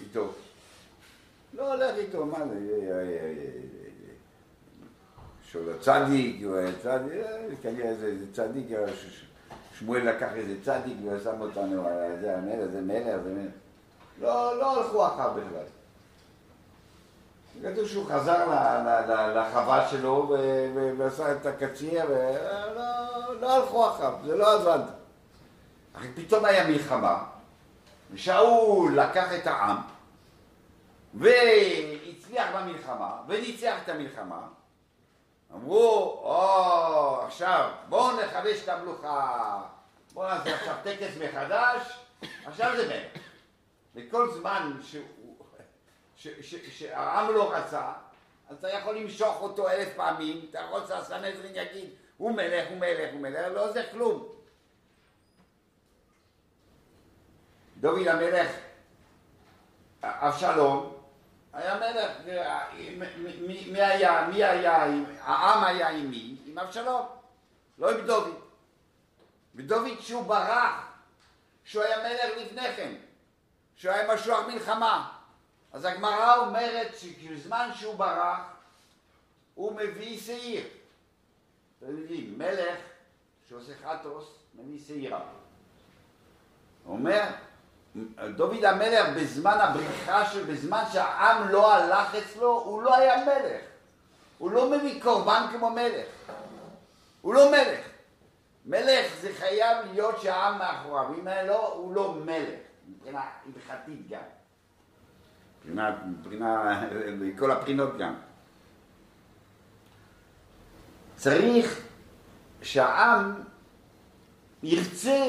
[0.00, 0.28] איתו.
[1.54, 2.58] לא הולך איתו, מה זה?
[5.42, 7.12] שאול הצדיק, הוא היה צדיק,
[7.62, 8.66] כנראה זה צדיק,
[9.78, 11.84] שמואל לקח איזה צדיק ושם אותנו,
[12.20, 13.52] זה המלך, זה מלך, זה מלך.
[14.20, 15.64] לא, לא הלכו אחריו בכלל.
[17.62, 18.46] כתוב שהוא חזר
[19.34, 20.36] לחווה שלו
[20.98, 24.80] ועשה את הקציר, ולא הלכו אחריו, זה לא עבד.
[26.14, 27.24] פתאום היה מלחמה,
[28.10, 29.76] ושאול לקח את העם,
[31.14, 34.40] והצליח במלחמה, וניצח את המלחמה.
[35.52, 39.62] אמרו, או, עכשיו, בואו נחדש את המלוכה,
[40.12, 41.98] בואו נעשה עכשיו טקס מחדש,
[42.44, 43.22] עכשיו זה מלך.
[43.94, 44.72] וכל זמן
[46.70, 47.92] שהעם לא רצה,
[48.48, 53.12] אז אתה יכול למשוך אותו אלף פעמים, אתה יכול שהסנהדרין יגיד, הוא מלך, הוא מלך,
[53.12, 54.39] הוא מלך, לא עוזר כלום.
[57.80, 58.50] דוד המלך,
[60.02, 60.96] אבשלום,
[61.52, 62.12] היה מלך,
[63.46, 64.84] מי היה, מי היה,
[65.20, 66.36] העם היה עם מי?
[66.46, 67.06] עם אבשלום,
[67.78, 68.40] לא עם דוד.
[69.54, 70.92] ודוד כשהוא ברח,
[71.64, 72.94] שהוא היה מלך לפני כן,
[73.76, 75.12] שהוא היה משוח מלחמה,
[75.72, 78.40] אז הגמרא אומרת שבזמן שהוא ברח,
[79.54, 80.64] הוא מביא שעיר.
[81.78, 82.78] אתם יודעים, מלך
[83.48, 85.20] שעושה חטוס, מביא שעירה.
[86.84, 87.30] הוא אומר,
[88.36, 93.62] דוד המלך בזמן הבריחה שלו, בזמן שהעם לא הלך אצלו, הוא לא היה מלך.
[94.38, 96.06] הוא לא מביא קורבן כמו מלך.
[97.20, 97.86] הוא לא מלך.
[98.66, 104.20] מלך זה חייב להיות שהעם מאחוריו, אם לא, הוא לא מלך, מבחינה הלכתית גם.
[105.58, 106.82] מבחינה, מבחינה,
[107.18, 108.14] מכל הבחינות גם.
[111.16, 111.80] צריך
[112.62, 113.34] שהעם
[114.62, 115.26] ירצה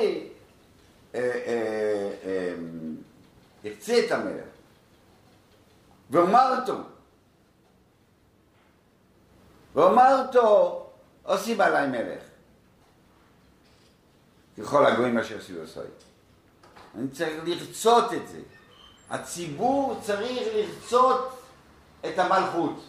[3.63, 4.45] ירצה את המלך.
[6.10, 6.78] ואמרתו,
[9.76, 10.89] ואמרתו,
[11.24, 12.24] עושים עליי מלך.
[14.58, 15.62] ככל הגויים אשר סביבו
[16.95, 18.39] אני צריך לרצות את זה.
[19.10, 21.41] הציבור צריך לרצות
[22.06, 22.84] את המלכות.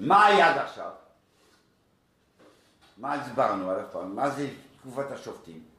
[0.00, 0.90] מה היה עד עכשיו?
[2.98, 4.16] מה הסברנו עד פעם?
[4.16, 4.48] מה זה
[4.80, 5.75] תקופת השופטים?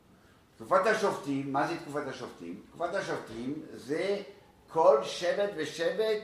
[0.57, 2.61] תקופת השופטים, מה זה תקופת השופטים?
[2.69, 4.21] תקופת השופטים זה
[4.69, 6.21] כל שבט ושבט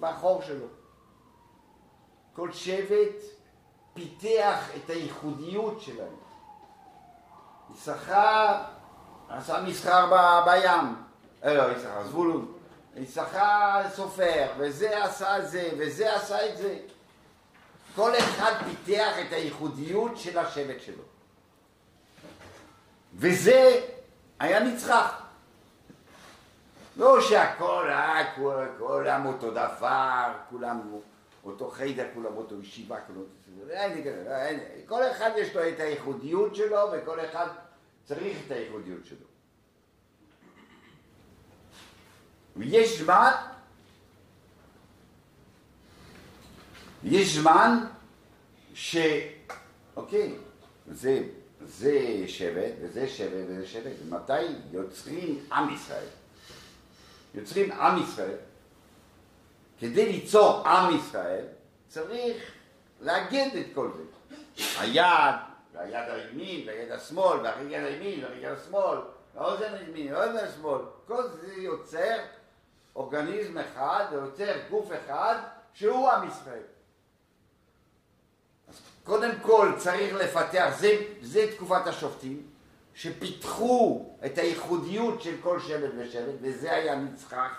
[0.00, 0.66] בחור שלו.
[2.32, 3.22] כל שבט
[3.94, 6.14] פיתח את הייחודיות שלהם.
[7.74, 8.62] יששכר
[9.28, 10.94] עשה מסחר ב, בים,
[11.44, 12.52] אה, לא, יששכר, זבולון.
[12.96, 16.78] יששכר סופר, וזה עשה זה, וזה עשה את זה.
[17.94, 21.11] כל אחד פיתח את הייחודיות של השבט שלו.
[23.14, 23.80] וזה
[24.38, 25.22] היה נצרך.
[26.96, 28.34] לא שהכל, אה,
[28.78, 30.80] כולם אותו דבר, כולם
[31.44, 33.32] אותו חיידר, כולם אותו ישיבה, כולם אותו...
[34.86, 37.46] כל אחד יש לו את הייחודיות שלו וכל אחד
[38.04, 39.26] צריך את הייחודיות שלו.
[42.56, 43.32] ויש זמן,
[47.04, 47.84] יש זמן
[48.74, 48.96] ש...
[49.96, 50.34] אוקיי,
[50.90, 51.22] זה,
[51.66, 54.32] זה שבט וזה שבט וזה שבט, ומתי
[54.72, 56.06] יוצרים עם ישראל?
[57.34, 58.36] יוצרים עם ישראל,
[59.78, 61.44] כדי ליצור עם ישראל
[61.88, 62.52] צריך
[63.00, 64.02] לאגד את כל זה.
[64.80, 65.34] היד,
[65.72, 68.98] והיד הימין, והיד השמאל, והרגל הימין, והרגל השמאל,
[69.34, 72.18] והאוזן הימין, והאוזן השמאל, כל זה יוצר
[72.96, 75.36] אורגניזם אחד, יוצר גוף אחד,
[75.74, 76.62] שהוא עם ישראל.
[79.04, 82.42] קודם כל צריך לפתח, זה, זה תקופת השופטים,
[82.94, 87.56] שפיתחו את הייחודיות של כל שבט ושבט, וזה היה נצחך.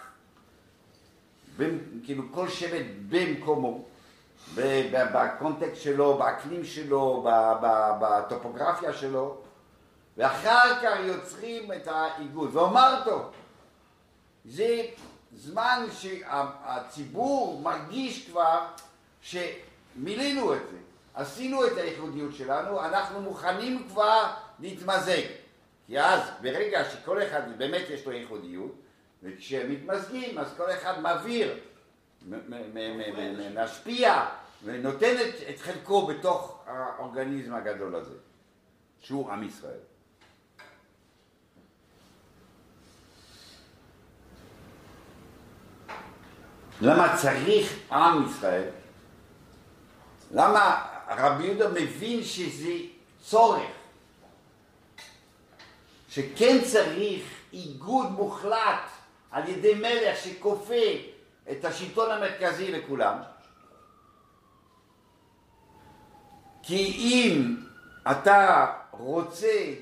[2.04, 3.86] כאילו כל שבט במקומו,
[4.56, 7.26] בקונטקסט שלו, באקלים שלו,
[8.02, 9.38] בטופוגרפיה שלו,
[10.18, 12.56] ואחר כך יוצרים את האיגוד.
[12.56, 13.22] ואומר טוב,
[14.46, 14.82] זה
[15.36, 18.66] זמן שהציבור מרגיש כבר
[19.22, 20.78] שמילאנו את זה,
[21.14, 25.22] עשינו את הייחודיות שלנו, אנחנו מוכנים כבר להתמזג.
[25.88, 28.76] כי אז ברגע שכל אחד באמת יש לו ייחודיות,
[29.24, 31.60] וכשמתמזגים אז כל אחד מעביר,
[33.56, 34.26] משפיע
[34.64, 35.16] ונותן
[35.50, 38.16] את חלקו בתוך האורגניזם הגדול הזה,
[39.00, 39.80] שהוא עם ישראל.
[46.82, 48.70] למה צריך עם ישראל?
[50.32, 52.74] למה רבי יהודה מבין שזה
[53.22, 53.72] צורך?
[56.10, 58.90] שכן צריך איגוד מוחלט
[59.32, 60.86] על ידי מלך שכופה
[61.52, 63.18] את השלטון המרכזי לכולם.
[66.64, 67.56] כי אם
[68.12, 69.74] אתה רוצה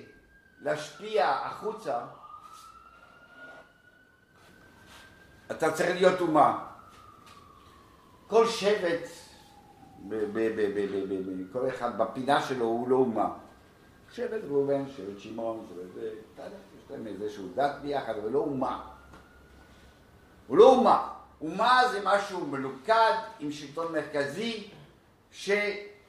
[0.61, 1.99] להשפיע החוצה,
[5.51, 6.67] אתה צריך להיות אומה.
[8.27, 9.20] כל שבט,
[11.51, 13.29] כל אחד בפינה שלו הוא לא אומה.
[14.11, 16.11] שבט ראובן, שבט שמעון, שבט זה,
[16.77, 18.87] יש להם איזשהו דת ביחד, אבל לא אומה.
[20.47, 21.07] הוא לא אומה.
[21.41, 24.67] אומה זה משהו מלוכד עם שלטון מרכזי
[25.31, 25.51] ש,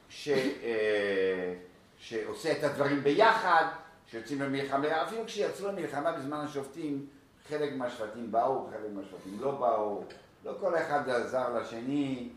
[0.09, 1.55] ש, אה,
[1.99, 3.65] שעושה את הדברים ביחד,
[4.07, 7.07] שיוצאים למלחמה, אפילו כשיצאו למלחמה בזמן השופטים,
[7.49, 10.05] חלק מהשבטים באו, חלק מהשבטים לא באו,
[10.45, 12.29] לא כל אחד עזר לשני,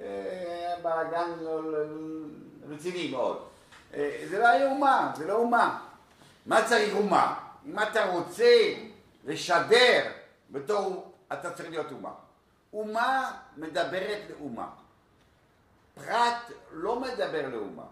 [0.00, 1.78] אה, בלאגן לא, לא,
[2.68, 3.48] רציני מאוד.
[3.94, 5.86] אה, זה לא היה אומה, זה לא אומה.
[6.46, 7.40] מה צריך אומה?
[7.66, 8.74] אם אתה רוצה
[9.24, 10.12] לשדר
[10.50, 12.12] בתור, אתה צריך להיות אומה.
[12.72, 14.70] אומה מדברת לאומה.
[15.94, 17.86] פרט לא מדבר לאומה.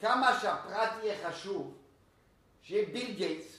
[0.00, 1.74] כמה שהפרט יהיה חשוב,
[2.62, 3.58] שיהיה ביל גייטס,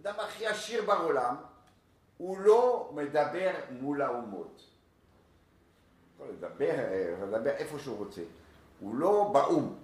[0.00, 1.36] אדם הכי עשיר בעולם,
[2.16, 4.73] הוא לא מדבר מול האומות.
[6.24, 6.74] יכול לדבר,
[7.22, 8.20] לדבר איפה שהוא רוצה.
[8.80, 9.74] הוא לא באו"ם.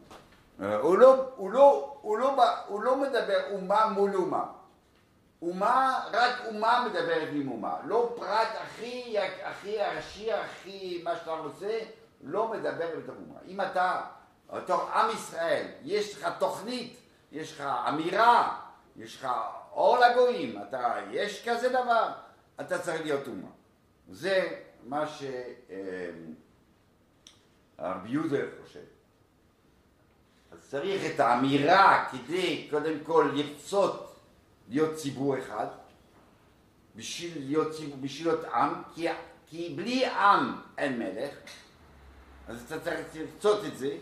[0.59, 4.47] הוא לא, הוא, לא, הוא, לא, הוא לא מדבר אומה מול אומה.
[5.43, 7.77] אומה, רק אומה מדברת עם אומה.
[7.85, 11.79] לא פרט הכי, הכי עשיר, הכי מה שאתה רוצה,
[12.23, 13.39] לא מדבר בתור אומה.
[13.49, 14.01] אם אתה,
[14.53, 16.97] בתור עם ישראל, יש לך תוכנית,
[17.33, 18.61] יש לך אמירה,
[18.97, 19.29] יש לך
[19.73, 22.09] אור לגויים, אתה, יש כזה דבר,
[22.61, 23.49] אתה צריך להיות אומה.
[24.11, 24.49] זה
[24.85, 25.05] מה
[27.79, 28.81] שהרבי יהודה חושב.
[30.53, 34.17] אז צריך את האמירה כדי קודם כל לרצות
[34.69, 35.67] להיות ציבור אחד,
[36.97, 39.07] בשביל להיות, ציבור, בשביל להיות עם, כי,
[39.47, 41.35] כי בלי עם אין מלך,
[42.49, 43.97] אז אתה צריך לרצות את זה,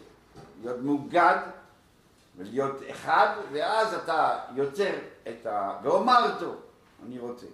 [0.61, 1.39] להיות מאוגד
[2.37, 4.95] ולהיות אחד, ואז אתה יוצר
[5.29, 5.79] את ה...
[5.83, 6.55] ואומר אותו,
[7.07, 7.47] אני רוצה.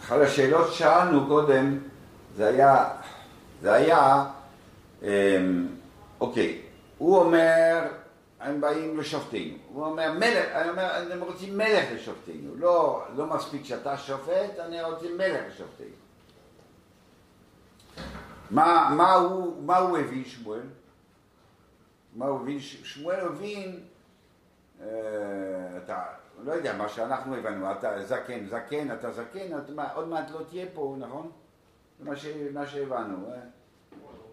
[0.00, 1.78] אחת השאלות ששאלנו קודם,
[2.36, 2.88] זה היה,
[3.62, 4.24] זה היה,
[5.02, 5.68] אמ,
[6.20, 6.60] אוקיי,
[6.98, 7.88] הוא אומר,
[8.40, 13.64] הם באים לשופטים, הוא אומר, מלך, אני אומר, הם רוצים מלך לשופטינו, לא, לא מספיק
[13.64, 15.90] שאתה שופט, אני רוצה מלך לשופטינו.
[18.50, 20.60] מה, מה, הוא, מה הוא הבין שמואל?
[22.16, 22.58] מה הוא הבין?
[22.60, 23.80] שמואל הבין,
[24.80, 24.86] אה,
[25.84, 26.04] אתה,
[26.44, 30.66] לא יודע, מה שאנחנו הבנו, אתה זקן, זקן, אתה זקן, אתה, עוד מעט לא תהיה
[30.74, 31.30] פה, נכון?
[31.98, 33.32] זה מה, ש, מה שהבנו.
[33.32, 33.40] אה?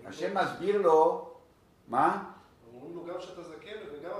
[0.05, 1.29] השם מסביר לו,
[1.87, 2.23] מה?
[2.73, 4.19] אומרים לו גם שאתה זקן וגם...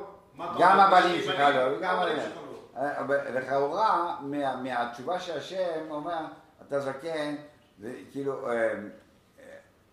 [0.60, 2.82] גם הבנים שלך לא, גם הבנים שלך לא.
[2.82, 4.20] אה, לכאורה,
[4.64, 6.26] מהתשובה שהשם אומר,
[6.68, 7.36] אתה זקן,
[7.80, 8.74] זה כאילו, אה,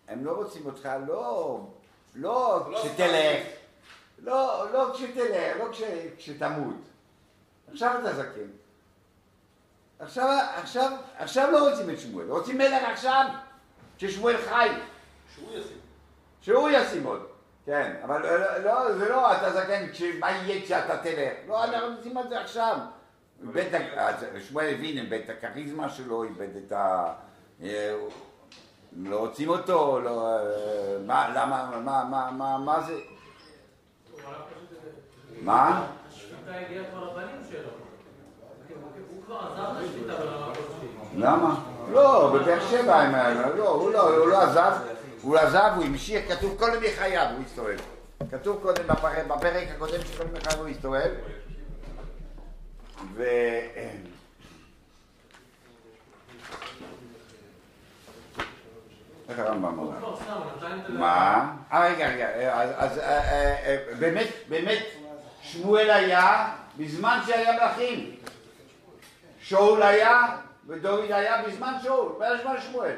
[0.07, 1.59] הם לא רוצים אותך לא
[2.15, 3.47] לא לא כשתלך,
[4.19, 5.83] לא, לא כשתלך, לא כש,
[6.17, 6.75] כשתמות.
[7.75, 8.49] עכשיו אתה זקן.
[9.99, 13.25] עכשיו, עכשיו, עכשיו לא רוצים את שמואל, רוצים מלך עכשיו,
[13.97, 14.69] כששמואל חי,
[15.35, 15.77] שהוא ישים.
[16.41, 17.27] שהוא ישים עוד.
[17.65, 19.85] כן, אבל לא, לא, זה לא אתה זקן,
[20.19, 21.33] מה יהיה כשאתה תלך?
[21.47, 22.77] לא, אנחנו רוצים את זה עכשיו.
[24.47, 27.13] שמואל הבין, איבד את הכריזמה שלו, איבד את ה...
[27.63, 27.95] אה,
[28.97, 30.37] לא רוצים אותו, לא...
[30.37, 32.99] אה, מה, למה, מה, מה, מה, מה זה.
[35.41, 35.87] מה?
[36.45, 37.69] השפיטה הגיעה כבר לבנים שלו.
[39.09, 40.87] הוא כבר עזב את השפיטה ברמה כלשהי.
[41.15, 41.55] למה?
[41.91, 43.57] לא, בבאר שבע הם...
[43.57, 44.71] לא, הוא לא, הוא לא עזב,
[45.21, 47.77] הוא עזב, הוא המשיך, כתוב כל ימי חייו, הוא הסתובב.
[48.31, 48.83] כתוב קודם,
[49.27, 51.11] בפרק, הקודם של כל ימי חייו הוא הסתובב.
[53.15, 53.23] ו...
[59.29, 59.91] איך הרמב"ם
[60.87, 60.93] זה...
[60.93, 61.51] מה?
[61.71, 64.83] אה, רגע, רגע, אז, אז אה, אה, אה, באמת, באמת,
[65.55, 68.15] שמואל היה בזמן שהיה מלכים.
[69.41, 70.37] שאול היה,
[70.67, 72.97] ודוד היה בזמן שאול, בזמן שמואל.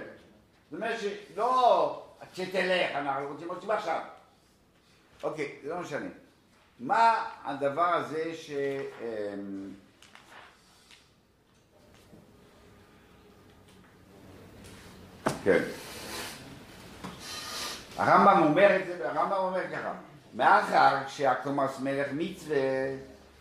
[0.71, 2.03] זאת אומרת שלא
[2.33, 3.99] כשתלך, אנחנו רוצים רוצים עכשיו.
[5.23, 6.09] אוקיי, זה לא משנה.
[6.79, 8.51] מה הדבר הזה ש...
[9.01, 9.69] אמ,
[15.43, 15.63] כן.
[17.97, 19.93] הרמב"ם אומר את זה, הרמב"ם אומר ככה,
[20.37, 22.57] מאחר שהקומס מלך מצווה,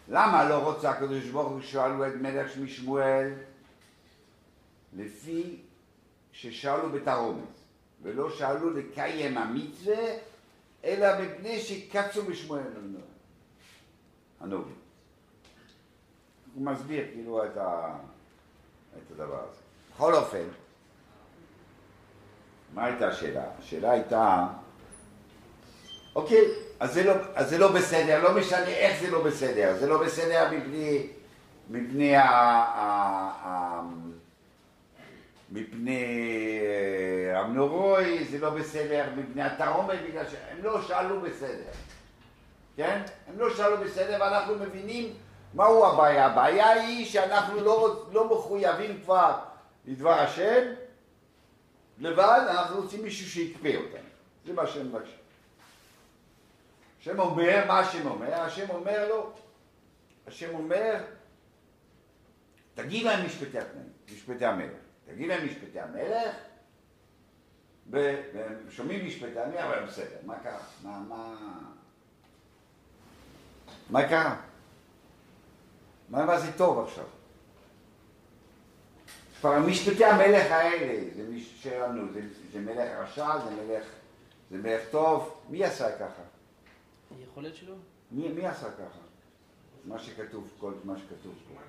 [0.09, 3.33] למה לא רוצה הקדוש ברוך הוא שאלו את מלך שמי שמואל?
[4.97, 5.61] לפי
[6.33, 7.45] ששאלו בתרעומת,
[8.03, 9.97] ולא שאלו לקיים המצווה,
[10.85, 12.63] אלא מפני שקצו בשמואל
[14.41, 14.73] הנובי.
[16.55, 17.97] הוא מסביר כאילו את, ה...
[18.97, 19.61] את הדבר הזה.
[19.95, 20.45] בכל אופן,
[22.75, 23.45] מה הייתה השאלה?
[23.59, 24.47] השאלה הייתה,
[26.17, 26.45] אוקיי,
[26.81, 30.03] אז זה לא, אז זה לא בסדר, לא משנה איך זה לא בסדר, זה לא
[30.03, 31.07] בסדר מפני,
[31.71, 32.85] מפני, ה, ה,
[33.45, 33.83] ה,
[35.51, 41.71] מפני אה, המנורוי, זה לא בסדר מפני התרעומת, בגלל שהם לא שאלו בסדר,
[42.77, 43.03] כן?
[43.29, 45.13] הם לא שאלו בסדר ואנחנו מבינים
[45.55, 46.27] מהו הבעיה.
[46.27, 49.33] הבעיה היא שאנחנו לא, לא מחויבים כבר
[49.87, 50.63] לדבר השם,
[51.99, 54.09] לבד, אנחנו רוצים מישהו שיקפה אותנו.
[54.47, 55.26] זה מה שהם מבקשים.
[57.07, 58.35] השם אומר, מה השם אומר?
[58.35, 59.33] השם אומר לו,
[60.27, 61.05] השם אומר,
[62.75, 64.81] תגיד להם משפטי התנאים, משפטי המלך.
[65.07, 66.37] תגיד להם משפטי המלך,
[67.91, 70.59] ו- והם שומעים משפטי המלך, אבל בסדר, מה קרה?
[70.83, 71.35] מה, מה...
[73.91, 74.37] מה קרה?
[76.09, 77.07] מה, מה זה טוב עכשיו?
[79.41, 82.21] כבר משפטי המלך האלה, זה מי שלנו, זה,
[82.53, 83.85] זה מלך רשע, זה מלך,
[84.51, 86.23] זה מלך טוב, מי עשה ככה?
[87.19, 87.75] היכולת שלו?
[88.13, 88.99] מי, מי עשה ככה?
[89.85, 91.61] מה שכתוב, כל מה שכתוב פה.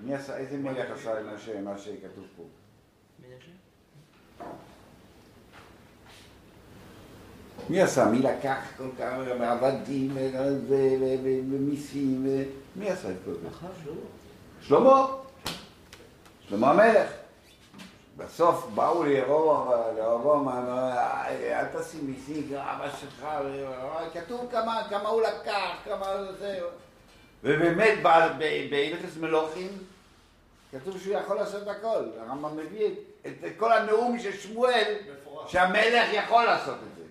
[0.00, 2.42] מי עשה, איזה מלך עשה מה, ש, מה שכתוב פה?
[7.68, 8.04] מי עשה?
[8.04, 12.26] מי לקח כל כך הרבה עבדים ו- ו- ו- ו- ומיסים?
[12.76, 13.48] מי עשה את כל זה?
[14.60, 15.06] שלמה.
[16.48, 17.10] שלמה המלך.
[18.16, 23.26] בסוף באו לירום, לירום, אל תשים מיסים, אבא שלך,
[24.14, 26.06] כתוב כמה, כמה הוא לקח, כמה
[26.38, 26.60] זה.
[27.44, 27.98] ובאמת
[28.70, 29.78] בהלכס מלוכים
[30.72, 32.04] כתוב שהוא יכול לעשות הכל.
[32.18, 32.90] הרמב"ם מביא
[33.26, 34.94] את, כל הנאום של שמואל.
[35.46, 37.02] שהמלך יכול לעשות את זה.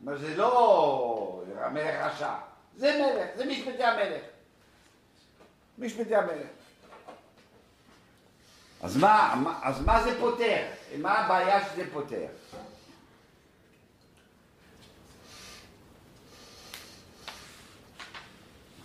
[0.00, 2.34] אומרת, זה לא המלך רשע,
[2.76, 4.22] זה מלך, זה משפטי המלך.
[5.78, 6.55] משפטי המלך.
[8.82, 10.56] אז מה, מה- אז מה זה פותר?
[10.98, 12.26] מה הבעיה שזה פותר?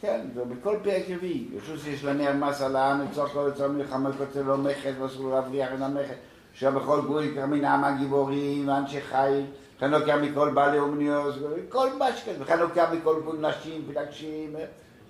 [0.01, 4.41] כן, ובכל פרק רביעי, ישו שיש לנר מס על העם, לצור כל יצור מלחמה, קוצר
[4.41, 6.15] לו מכס, ואסור להבריח את המכס,
[6.55, 9.45] אשר בכל גבול יקרא מן העם הגיבורים, ואנשי חיל,
[9.81, 11.35] לוקח מכל בעלי אומניוס,
[11.69, 14.55] כל מה שכזה, לוקח מכל גבול נשים, פלגשים,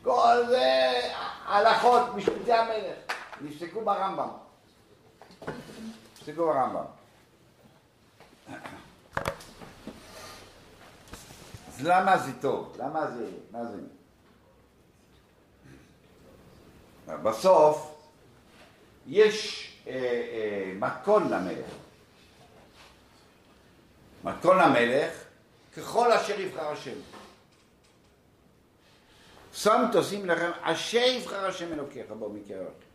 [0.03, 0.91] כל זה
[1.47, 2.95] הלכות, משפטי המלך,
[3.41, 4.27] נפסקו ברמב"ם.
[6.22, 6.86] נפסקו ברמב"ם.
[11.67, 12.76] אז למה זה טוב?
[12.80, 13.78] למה זה, מה זה?
[17.24, 17.97] בסוף
[19.07, 21.65] יש אה, אה, מתכון למלך.
[24.24, 25.24] מתכון למלך
[25.78, 26.95] ככל אשר יבחר השם.
[29.53, 32.90] שם תושים לכם אשר יבחר השם אלוקיך בו מקרב.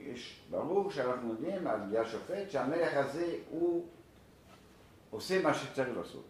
[0.00, 3.86] יש, ברור שאנחנו יודעים על ידי השופט שהמלך הזה הוא
[5.10, 6.24] עושה מה שצריך לעשות.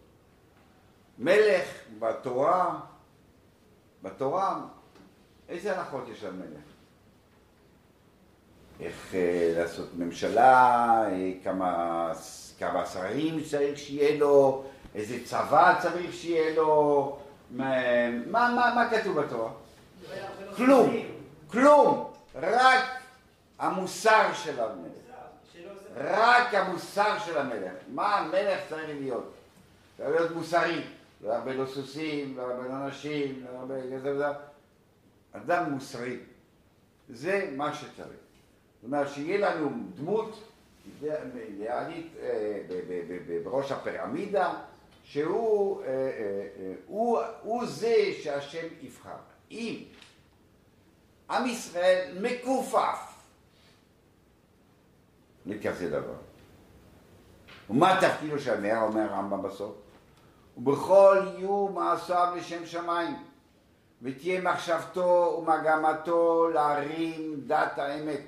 [1.19, 1.67] מלך
[1.99, 2.79] בתורה,
[4.03, 4.61] בתורה,
[5.49, 6.63] איזה הנחות יש על מלך?
[8.79, 12.11] איך אה, לעשות ממשלה, אה, כמה,
[12.59, 14.63] כמה שרים צריך שיהיה לו,
[14.95, 17.17] איזה צבא צריך שיהיה לו,
[17.51, 19.51] מה, מה, מה, מה כתוב בתורה?
[20.55, 20.89] כלום,
[21.47, 22.98] כלום, רק
[23.59, 24.91] המוסר של המלך.
[25.95, 27.73] רק המוסר של המלך.
[27.87, 29.33] מה המלך צריך להיות?
[29.97, 30.83] צריך להיות מוסרי.
[31.21, 34.25] לא הרבה לא סוסים, לא הרבה לא נשים, לא הרבה כזה וזה.
[35.31, 36.17] אדם מוסרי.
[37.09, 37.99] זה מה שצריך.
[38.07, 40.43] זאת אומרת, שיהיה לנו דמות
[41.03, 42.61] אידיאלית אה,
[43.43, 44.53] בראש הפירמידה,
[45.03, 45.87] שהוא אה,
[47.59, 49.17] אה, זה שהשם יבחר.
[49.51, 49.83] אם
[51.29, 53.08] עם ישראל מכופף
[55.49, 56.15] לכזה דבר.
[57.69, 59.75] ומה תפקידו של המאה, אומר הרמב"ם בסוף?
[60.57, 63.15] ובכל יהיו מעשיו לשם שמיים,
[64.01, 68.21] ותהיה מחשבתו ומגמתו להרים דת האמת.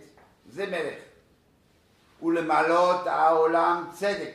[0.49, 0.99] זה מלך.
[2.23, 4.33] ולמלות העולם צדק,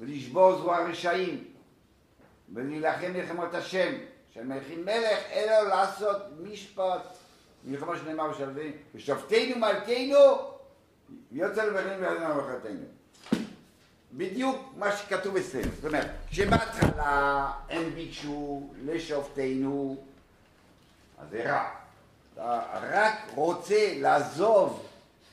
[0.00, 1.44] ולשבור זרוע רשעים,
[2.54, 3.92] ולהילחם מלחמות השם,
[4.30, 7.16] שמלכים מלך, אלא לעשות משפט,
[7.64, 8.30] מלחמה שנאמר
[8.94, 10.55] ושפטנו מלכנו,
[11.32, 12.86] ויוצא לבנים ויוצא למלכתנו.
[14.12, 15.70] בדיוק מה שכתוב אצלנו.
[15.76, 20.04] זאת אומרת, כשבהתחלה הם ביקשו לשופטנו,
[21.18, 21.70] אז זה רע.
[22.34, 24.86] אתה רק רוצה לעזוב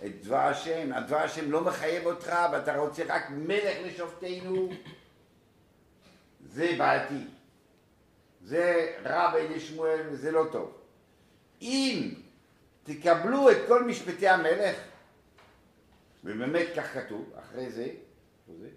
[0.06, 4.70] את דבר השם, הדבר השם לא מחייב אותך ואתה רוצה רק מלך לשופטנו,
[6.50, 7.24] זה בעייתי.
[8.46, 10.72] זה רע בעיני שמואל וזה לא טוב.
[11.62, 12.14] אם
[12.84, 14.76] תקבלו את כל משפטי המלך,
[16.24, 17.88] ובאמת כך כתוב, אחרי זה,
[18.60, 18.68] זה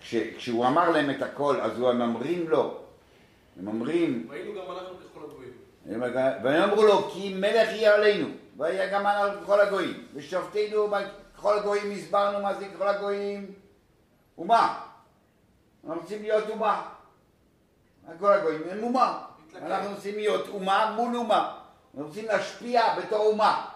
[0.00, 2.78] כש, כשהוא אמר להם את הכל, אז הם אומרים לו,
[3.58, 5.52] הם אומרים, ראינו גם אנחנו ככל הגויים.
[6.42, 10.88] והם אמרו לו, כי מלך יהיה עלינו, והיה גם על כל הגויים, ושופטינו
[11.36, 13.52] ככל הגויים, הסברנו מה זה ככל הגויים,
[14.38, 14.80] אומה.
[15.84, 16.88] אנחנו רוצים להיות אומה.
[18.18, 19.24] כל הגויים הם אומה.
[19.62, 21.58] אנחנו רוצים להיות אומה מול אומה.
[21.94, 23.66] אנחנו רוצים להשפיע בתור אומה.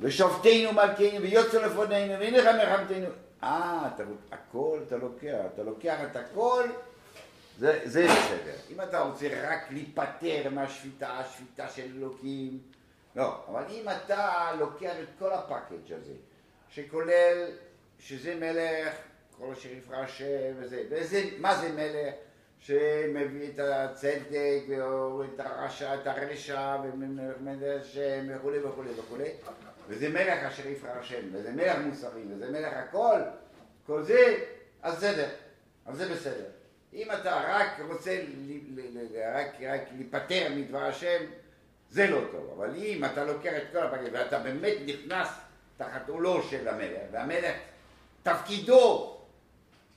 [0.00, 3.06] ושופטינו מלכנו ויוצא לפנינו והנה לך מלחמתנו.
[3.42, 6.68] אה, אתה, הכל אתה לוקח, אתה לוקח את הכל,
[7.58, 8.56] זה, זה בסדר.
[8.70, 12.58] אם אתה רוצה רק להיפטר מהשפיטה, השפיטה של אלוקים,
[13.16, 13.44] לא.
[13.48, 16.12] אבל אם אתה לוקח את כל הפאקג' הזה,
[16.68, 17.46] שכולל
[17.98, 18.94] שזה מלך,
[19.38, 22.14] כל אשר יפרע השם וזה, וזה, מה זה מלך?
[22.60, 29.30] שמביא את הצדק ואת הרשע, את הרשע ומלך השם וכולי וכולי וכולי
[29.88, 33.20] וזה מלך אשר יבחר השם, וזה מלך מוסרי, וזה מלך הכל,
[33.86, 34.44] כל זה,
[34.82, 35.28] אז בסדר,
[35.86, 36.44] אז זה בסדר.
[36.92, 38.20] אם אתה רק רוצה
[39.34, 41.24] רק, רק להיפטר מדבר השם,
[41.90, 42.52] זה לא טוב.
[42.56, 45.28] אבל אם אתה לוקח את כל הפרקים ואתה באמת נכנס
[45.76, 47.56] תחת עולו של המלך, והמלך
[48.22, 49.16] תפקידו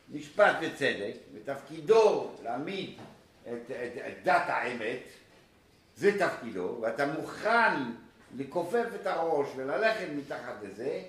[0.10, 2.98] משפט וצדק, ותפקידו להעמיד
[3.44, 5.02] את, את, את דת האמת,
[5.96, 7.74] זה תפקידו, ואתה מוכן
[8.38, 11.02] לכופף את הראש וללכת מתחת לזה,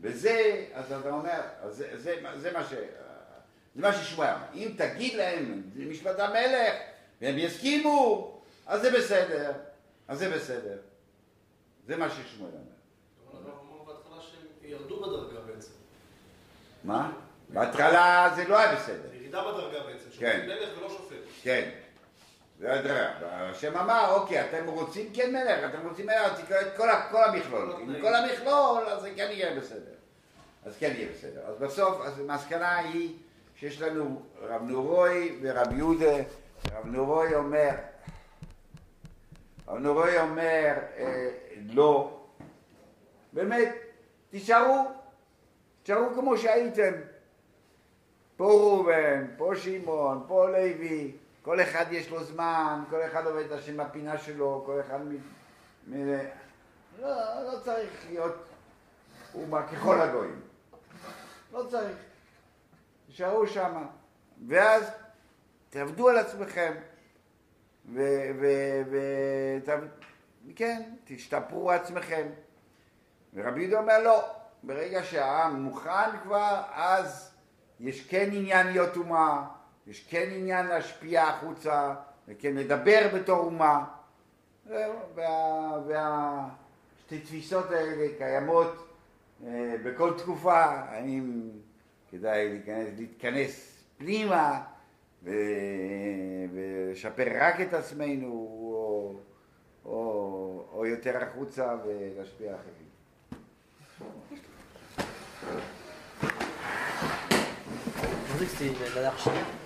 [0.00, 2.72] וזה, אז אתה אומר, אז זה, זה, זה מה ש...
[3.74, 4.46] זה מה ששמואל אמר.
[4.54, 6.74] אם תגיד להם, זה משפט המלך,
[7.20, 9.52] והם יסכימו, אז זה בסדר.
[10.08, 10.76] אז זה בסדר.
[11.86, 12.62] זה מה ששמואל אומר.
[13.30, 15.72] אבל הרב אמר בהתחלה שהם ירדו בדרגה בעצם.
[16.84, 17.12] מה?
[17.48, 19.08] בהתחלה זה לא היה בסדר.
[19.10, 20.10] זה ירידה בדרגה בעצם.
[20.18, 20.40] כן.
[20.40, 21.16] שופטים מלך ולא שופט.
[21.42, 21.70] כן.
[22.62, 23.10] הדרך.
[23.22, 27.24] השם אמר, אוקיי, אתם רוצים כן מלך, אתם רוצים מלך, אז תקראו את כל, כל
[27.24, 27.72] המכלול.
[27.80, 29.92] עם כל המכלול, אז זה כן יהיה בסדר.
[30.64, 31.40] אז כן יהיה בסדר.
[31.46, 33.16] אז בסוף, אז המסקנה היא
[33.56, 36.16] שיש לנו רב נורוי ורב יהודה.
[36.72, 37.70] רב נורוי אומר,
[39.68, 41.30] רב נורוי אומר, אה,
[41.72, 42.20] לא.
[43.32, 43.74] באמת,
[44.30, 44.90] תישארו,
[45.82, 46.92] תישארו כמו שהייתם.
[48.36, 53.52] פה ראובן, פה שמעון, פה לוי, כל אחד יש לו זמן, כל אחד עובד את
[53.52, 55.16] השם בפינה שלו, כל אחד מ...
[55.86, 56.18] מ...
[57.00, 57.08] לא,
[57.44, 58.48] לא צריך להיות
[59.34, 60.40] אומה ככל הגויים.
[61.52, 61.96] לא צריך.
[63.06, 63.86] תישארו שמה.
[64.48, 64.90] ואז
[65.70, 66.72] תעבדו על עצמכם.
[67.94, 68.00] ו...
[68.40, 68.46] ו...
[68.90, 68.96] ו...
[69.64, 69.80] תעב...
[70.56, 72.26] כן, תשתפרו עצמכם.
[73.34, 77.30] ורבי יהודה אומר לא, ברגע שהעם מוכן כבר, אז
[77.80, 79.48] יש כן עניין להיות אומה,
[79.90, 81.94] יש כן עניין להשפיע החוצה,
[82.28, 83.84] וכן לדבר בתור אומה.
[84.68, 88.86] זהו, וה- והשתי תפיסות האלה קיימות
[89.46, 91.50] אה, בכל תקופה, האם
[92.10, 94.62] כדאי להיכנס, להתכנס פנימה
[95.22, 95.30] ו...
[96.52, 98.26] ולשפר רק את עצמנו,
[98.72, 99.14] או,
[99.84, 102.80] או, או יותר החוצה ולהשפיע אחרים.
[108.32, 109.59] Pensais que c'était une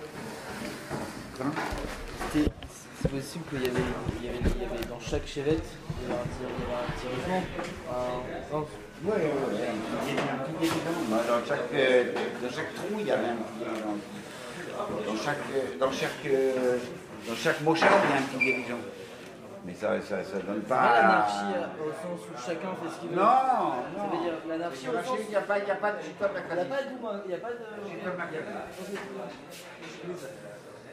[1.41, 1.51] Hein
[2.33, 2.51] C'était-
[3.01, 3.79] C'est possible qu'il y avait,
[4.23, 5.63] y avait, y avait dans chaque chevette,
[6.01, 6.25] il y avait un,
[7.05, 7.43] avait.
[7.91, 8.67] Un, un- Oui,
[9.05, 9.55] oui, oui.
[10.07, 10.69] Il y a un petit.
[11.11, 12.03] Dans chaque, euh,
[12.41, 13.69] dans chaque trou, il y avait un petit.
[15.05, 16.77] Dans chaque, euh, dans chaque, euh,
[17.27, 18.81] dans chaque mochade, il y a un petit dirigeant.
[19.65, 21.01] Mais ça, ça, ça donne c'est pas pas.
[21.01, 23.15] l'anarchie euh, au sens où chacun fait ce qu'il veut.
[23.15, 24.07] Non, Ça non.
[24.17, 26.09] veut dire l'anarchie au sens Il n'y a pas, il y a pas de Il
[26.09, 26.89] n'y a pas de
[27.25, 27.57] il n'y a pas de.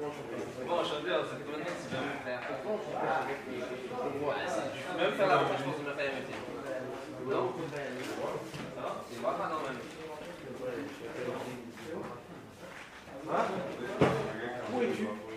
[0.00, 1.74] Bon, enchanté, ça fait combien de temps.
[1.74, 2.54] Que tu viens me faire Je
[4.92, 6.38] peux même faire la recherche, je pense que je vais faire les métiers.
[7.26, 7.44] Non?
[8.76, 8.90] Ça va?
[9.10, 9.80] C'est pas mal, non, même.
[14.72, 15.27] Où es-tu?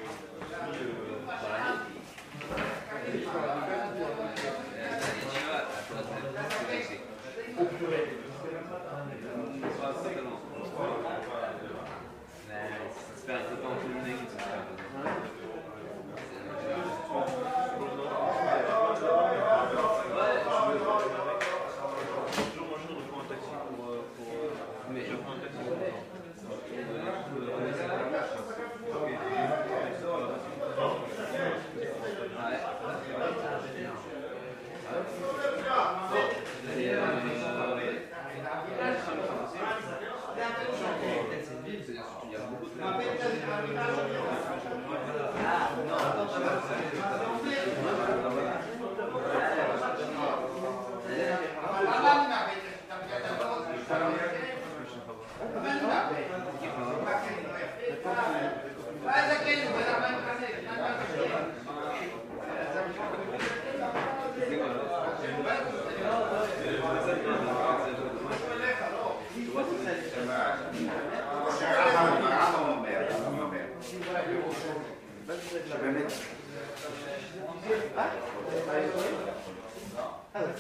[80.34, 80.54] Allora,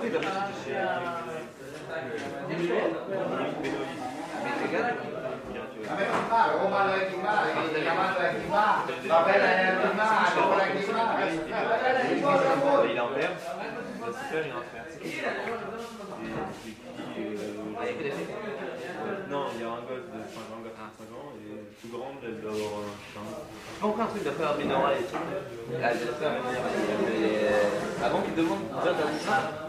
[0.00, 0.76] qui dove si dice
[5.86, 9.22] a me non male, o male a chi male, che chiamate a chi male, va
[9.22, 12.54] bene a chi male, ora a chi male, va bene a chi male, va
[14.30, 14.60] bene a
[14.98, 16.99] chi male,
[19.30, 22.18] non, il y a un gosse de 5 ans, à 5 ans, et plus grande,
[22.22, 22.82] elle doit avoir
[23.14, 25.16] pas, encore un truc de faire Minora et tout.
[25.82, 26.32] Ah, de faire.
[28.04, 29.68] Avant qu'ils demandent déjà t'as dit ça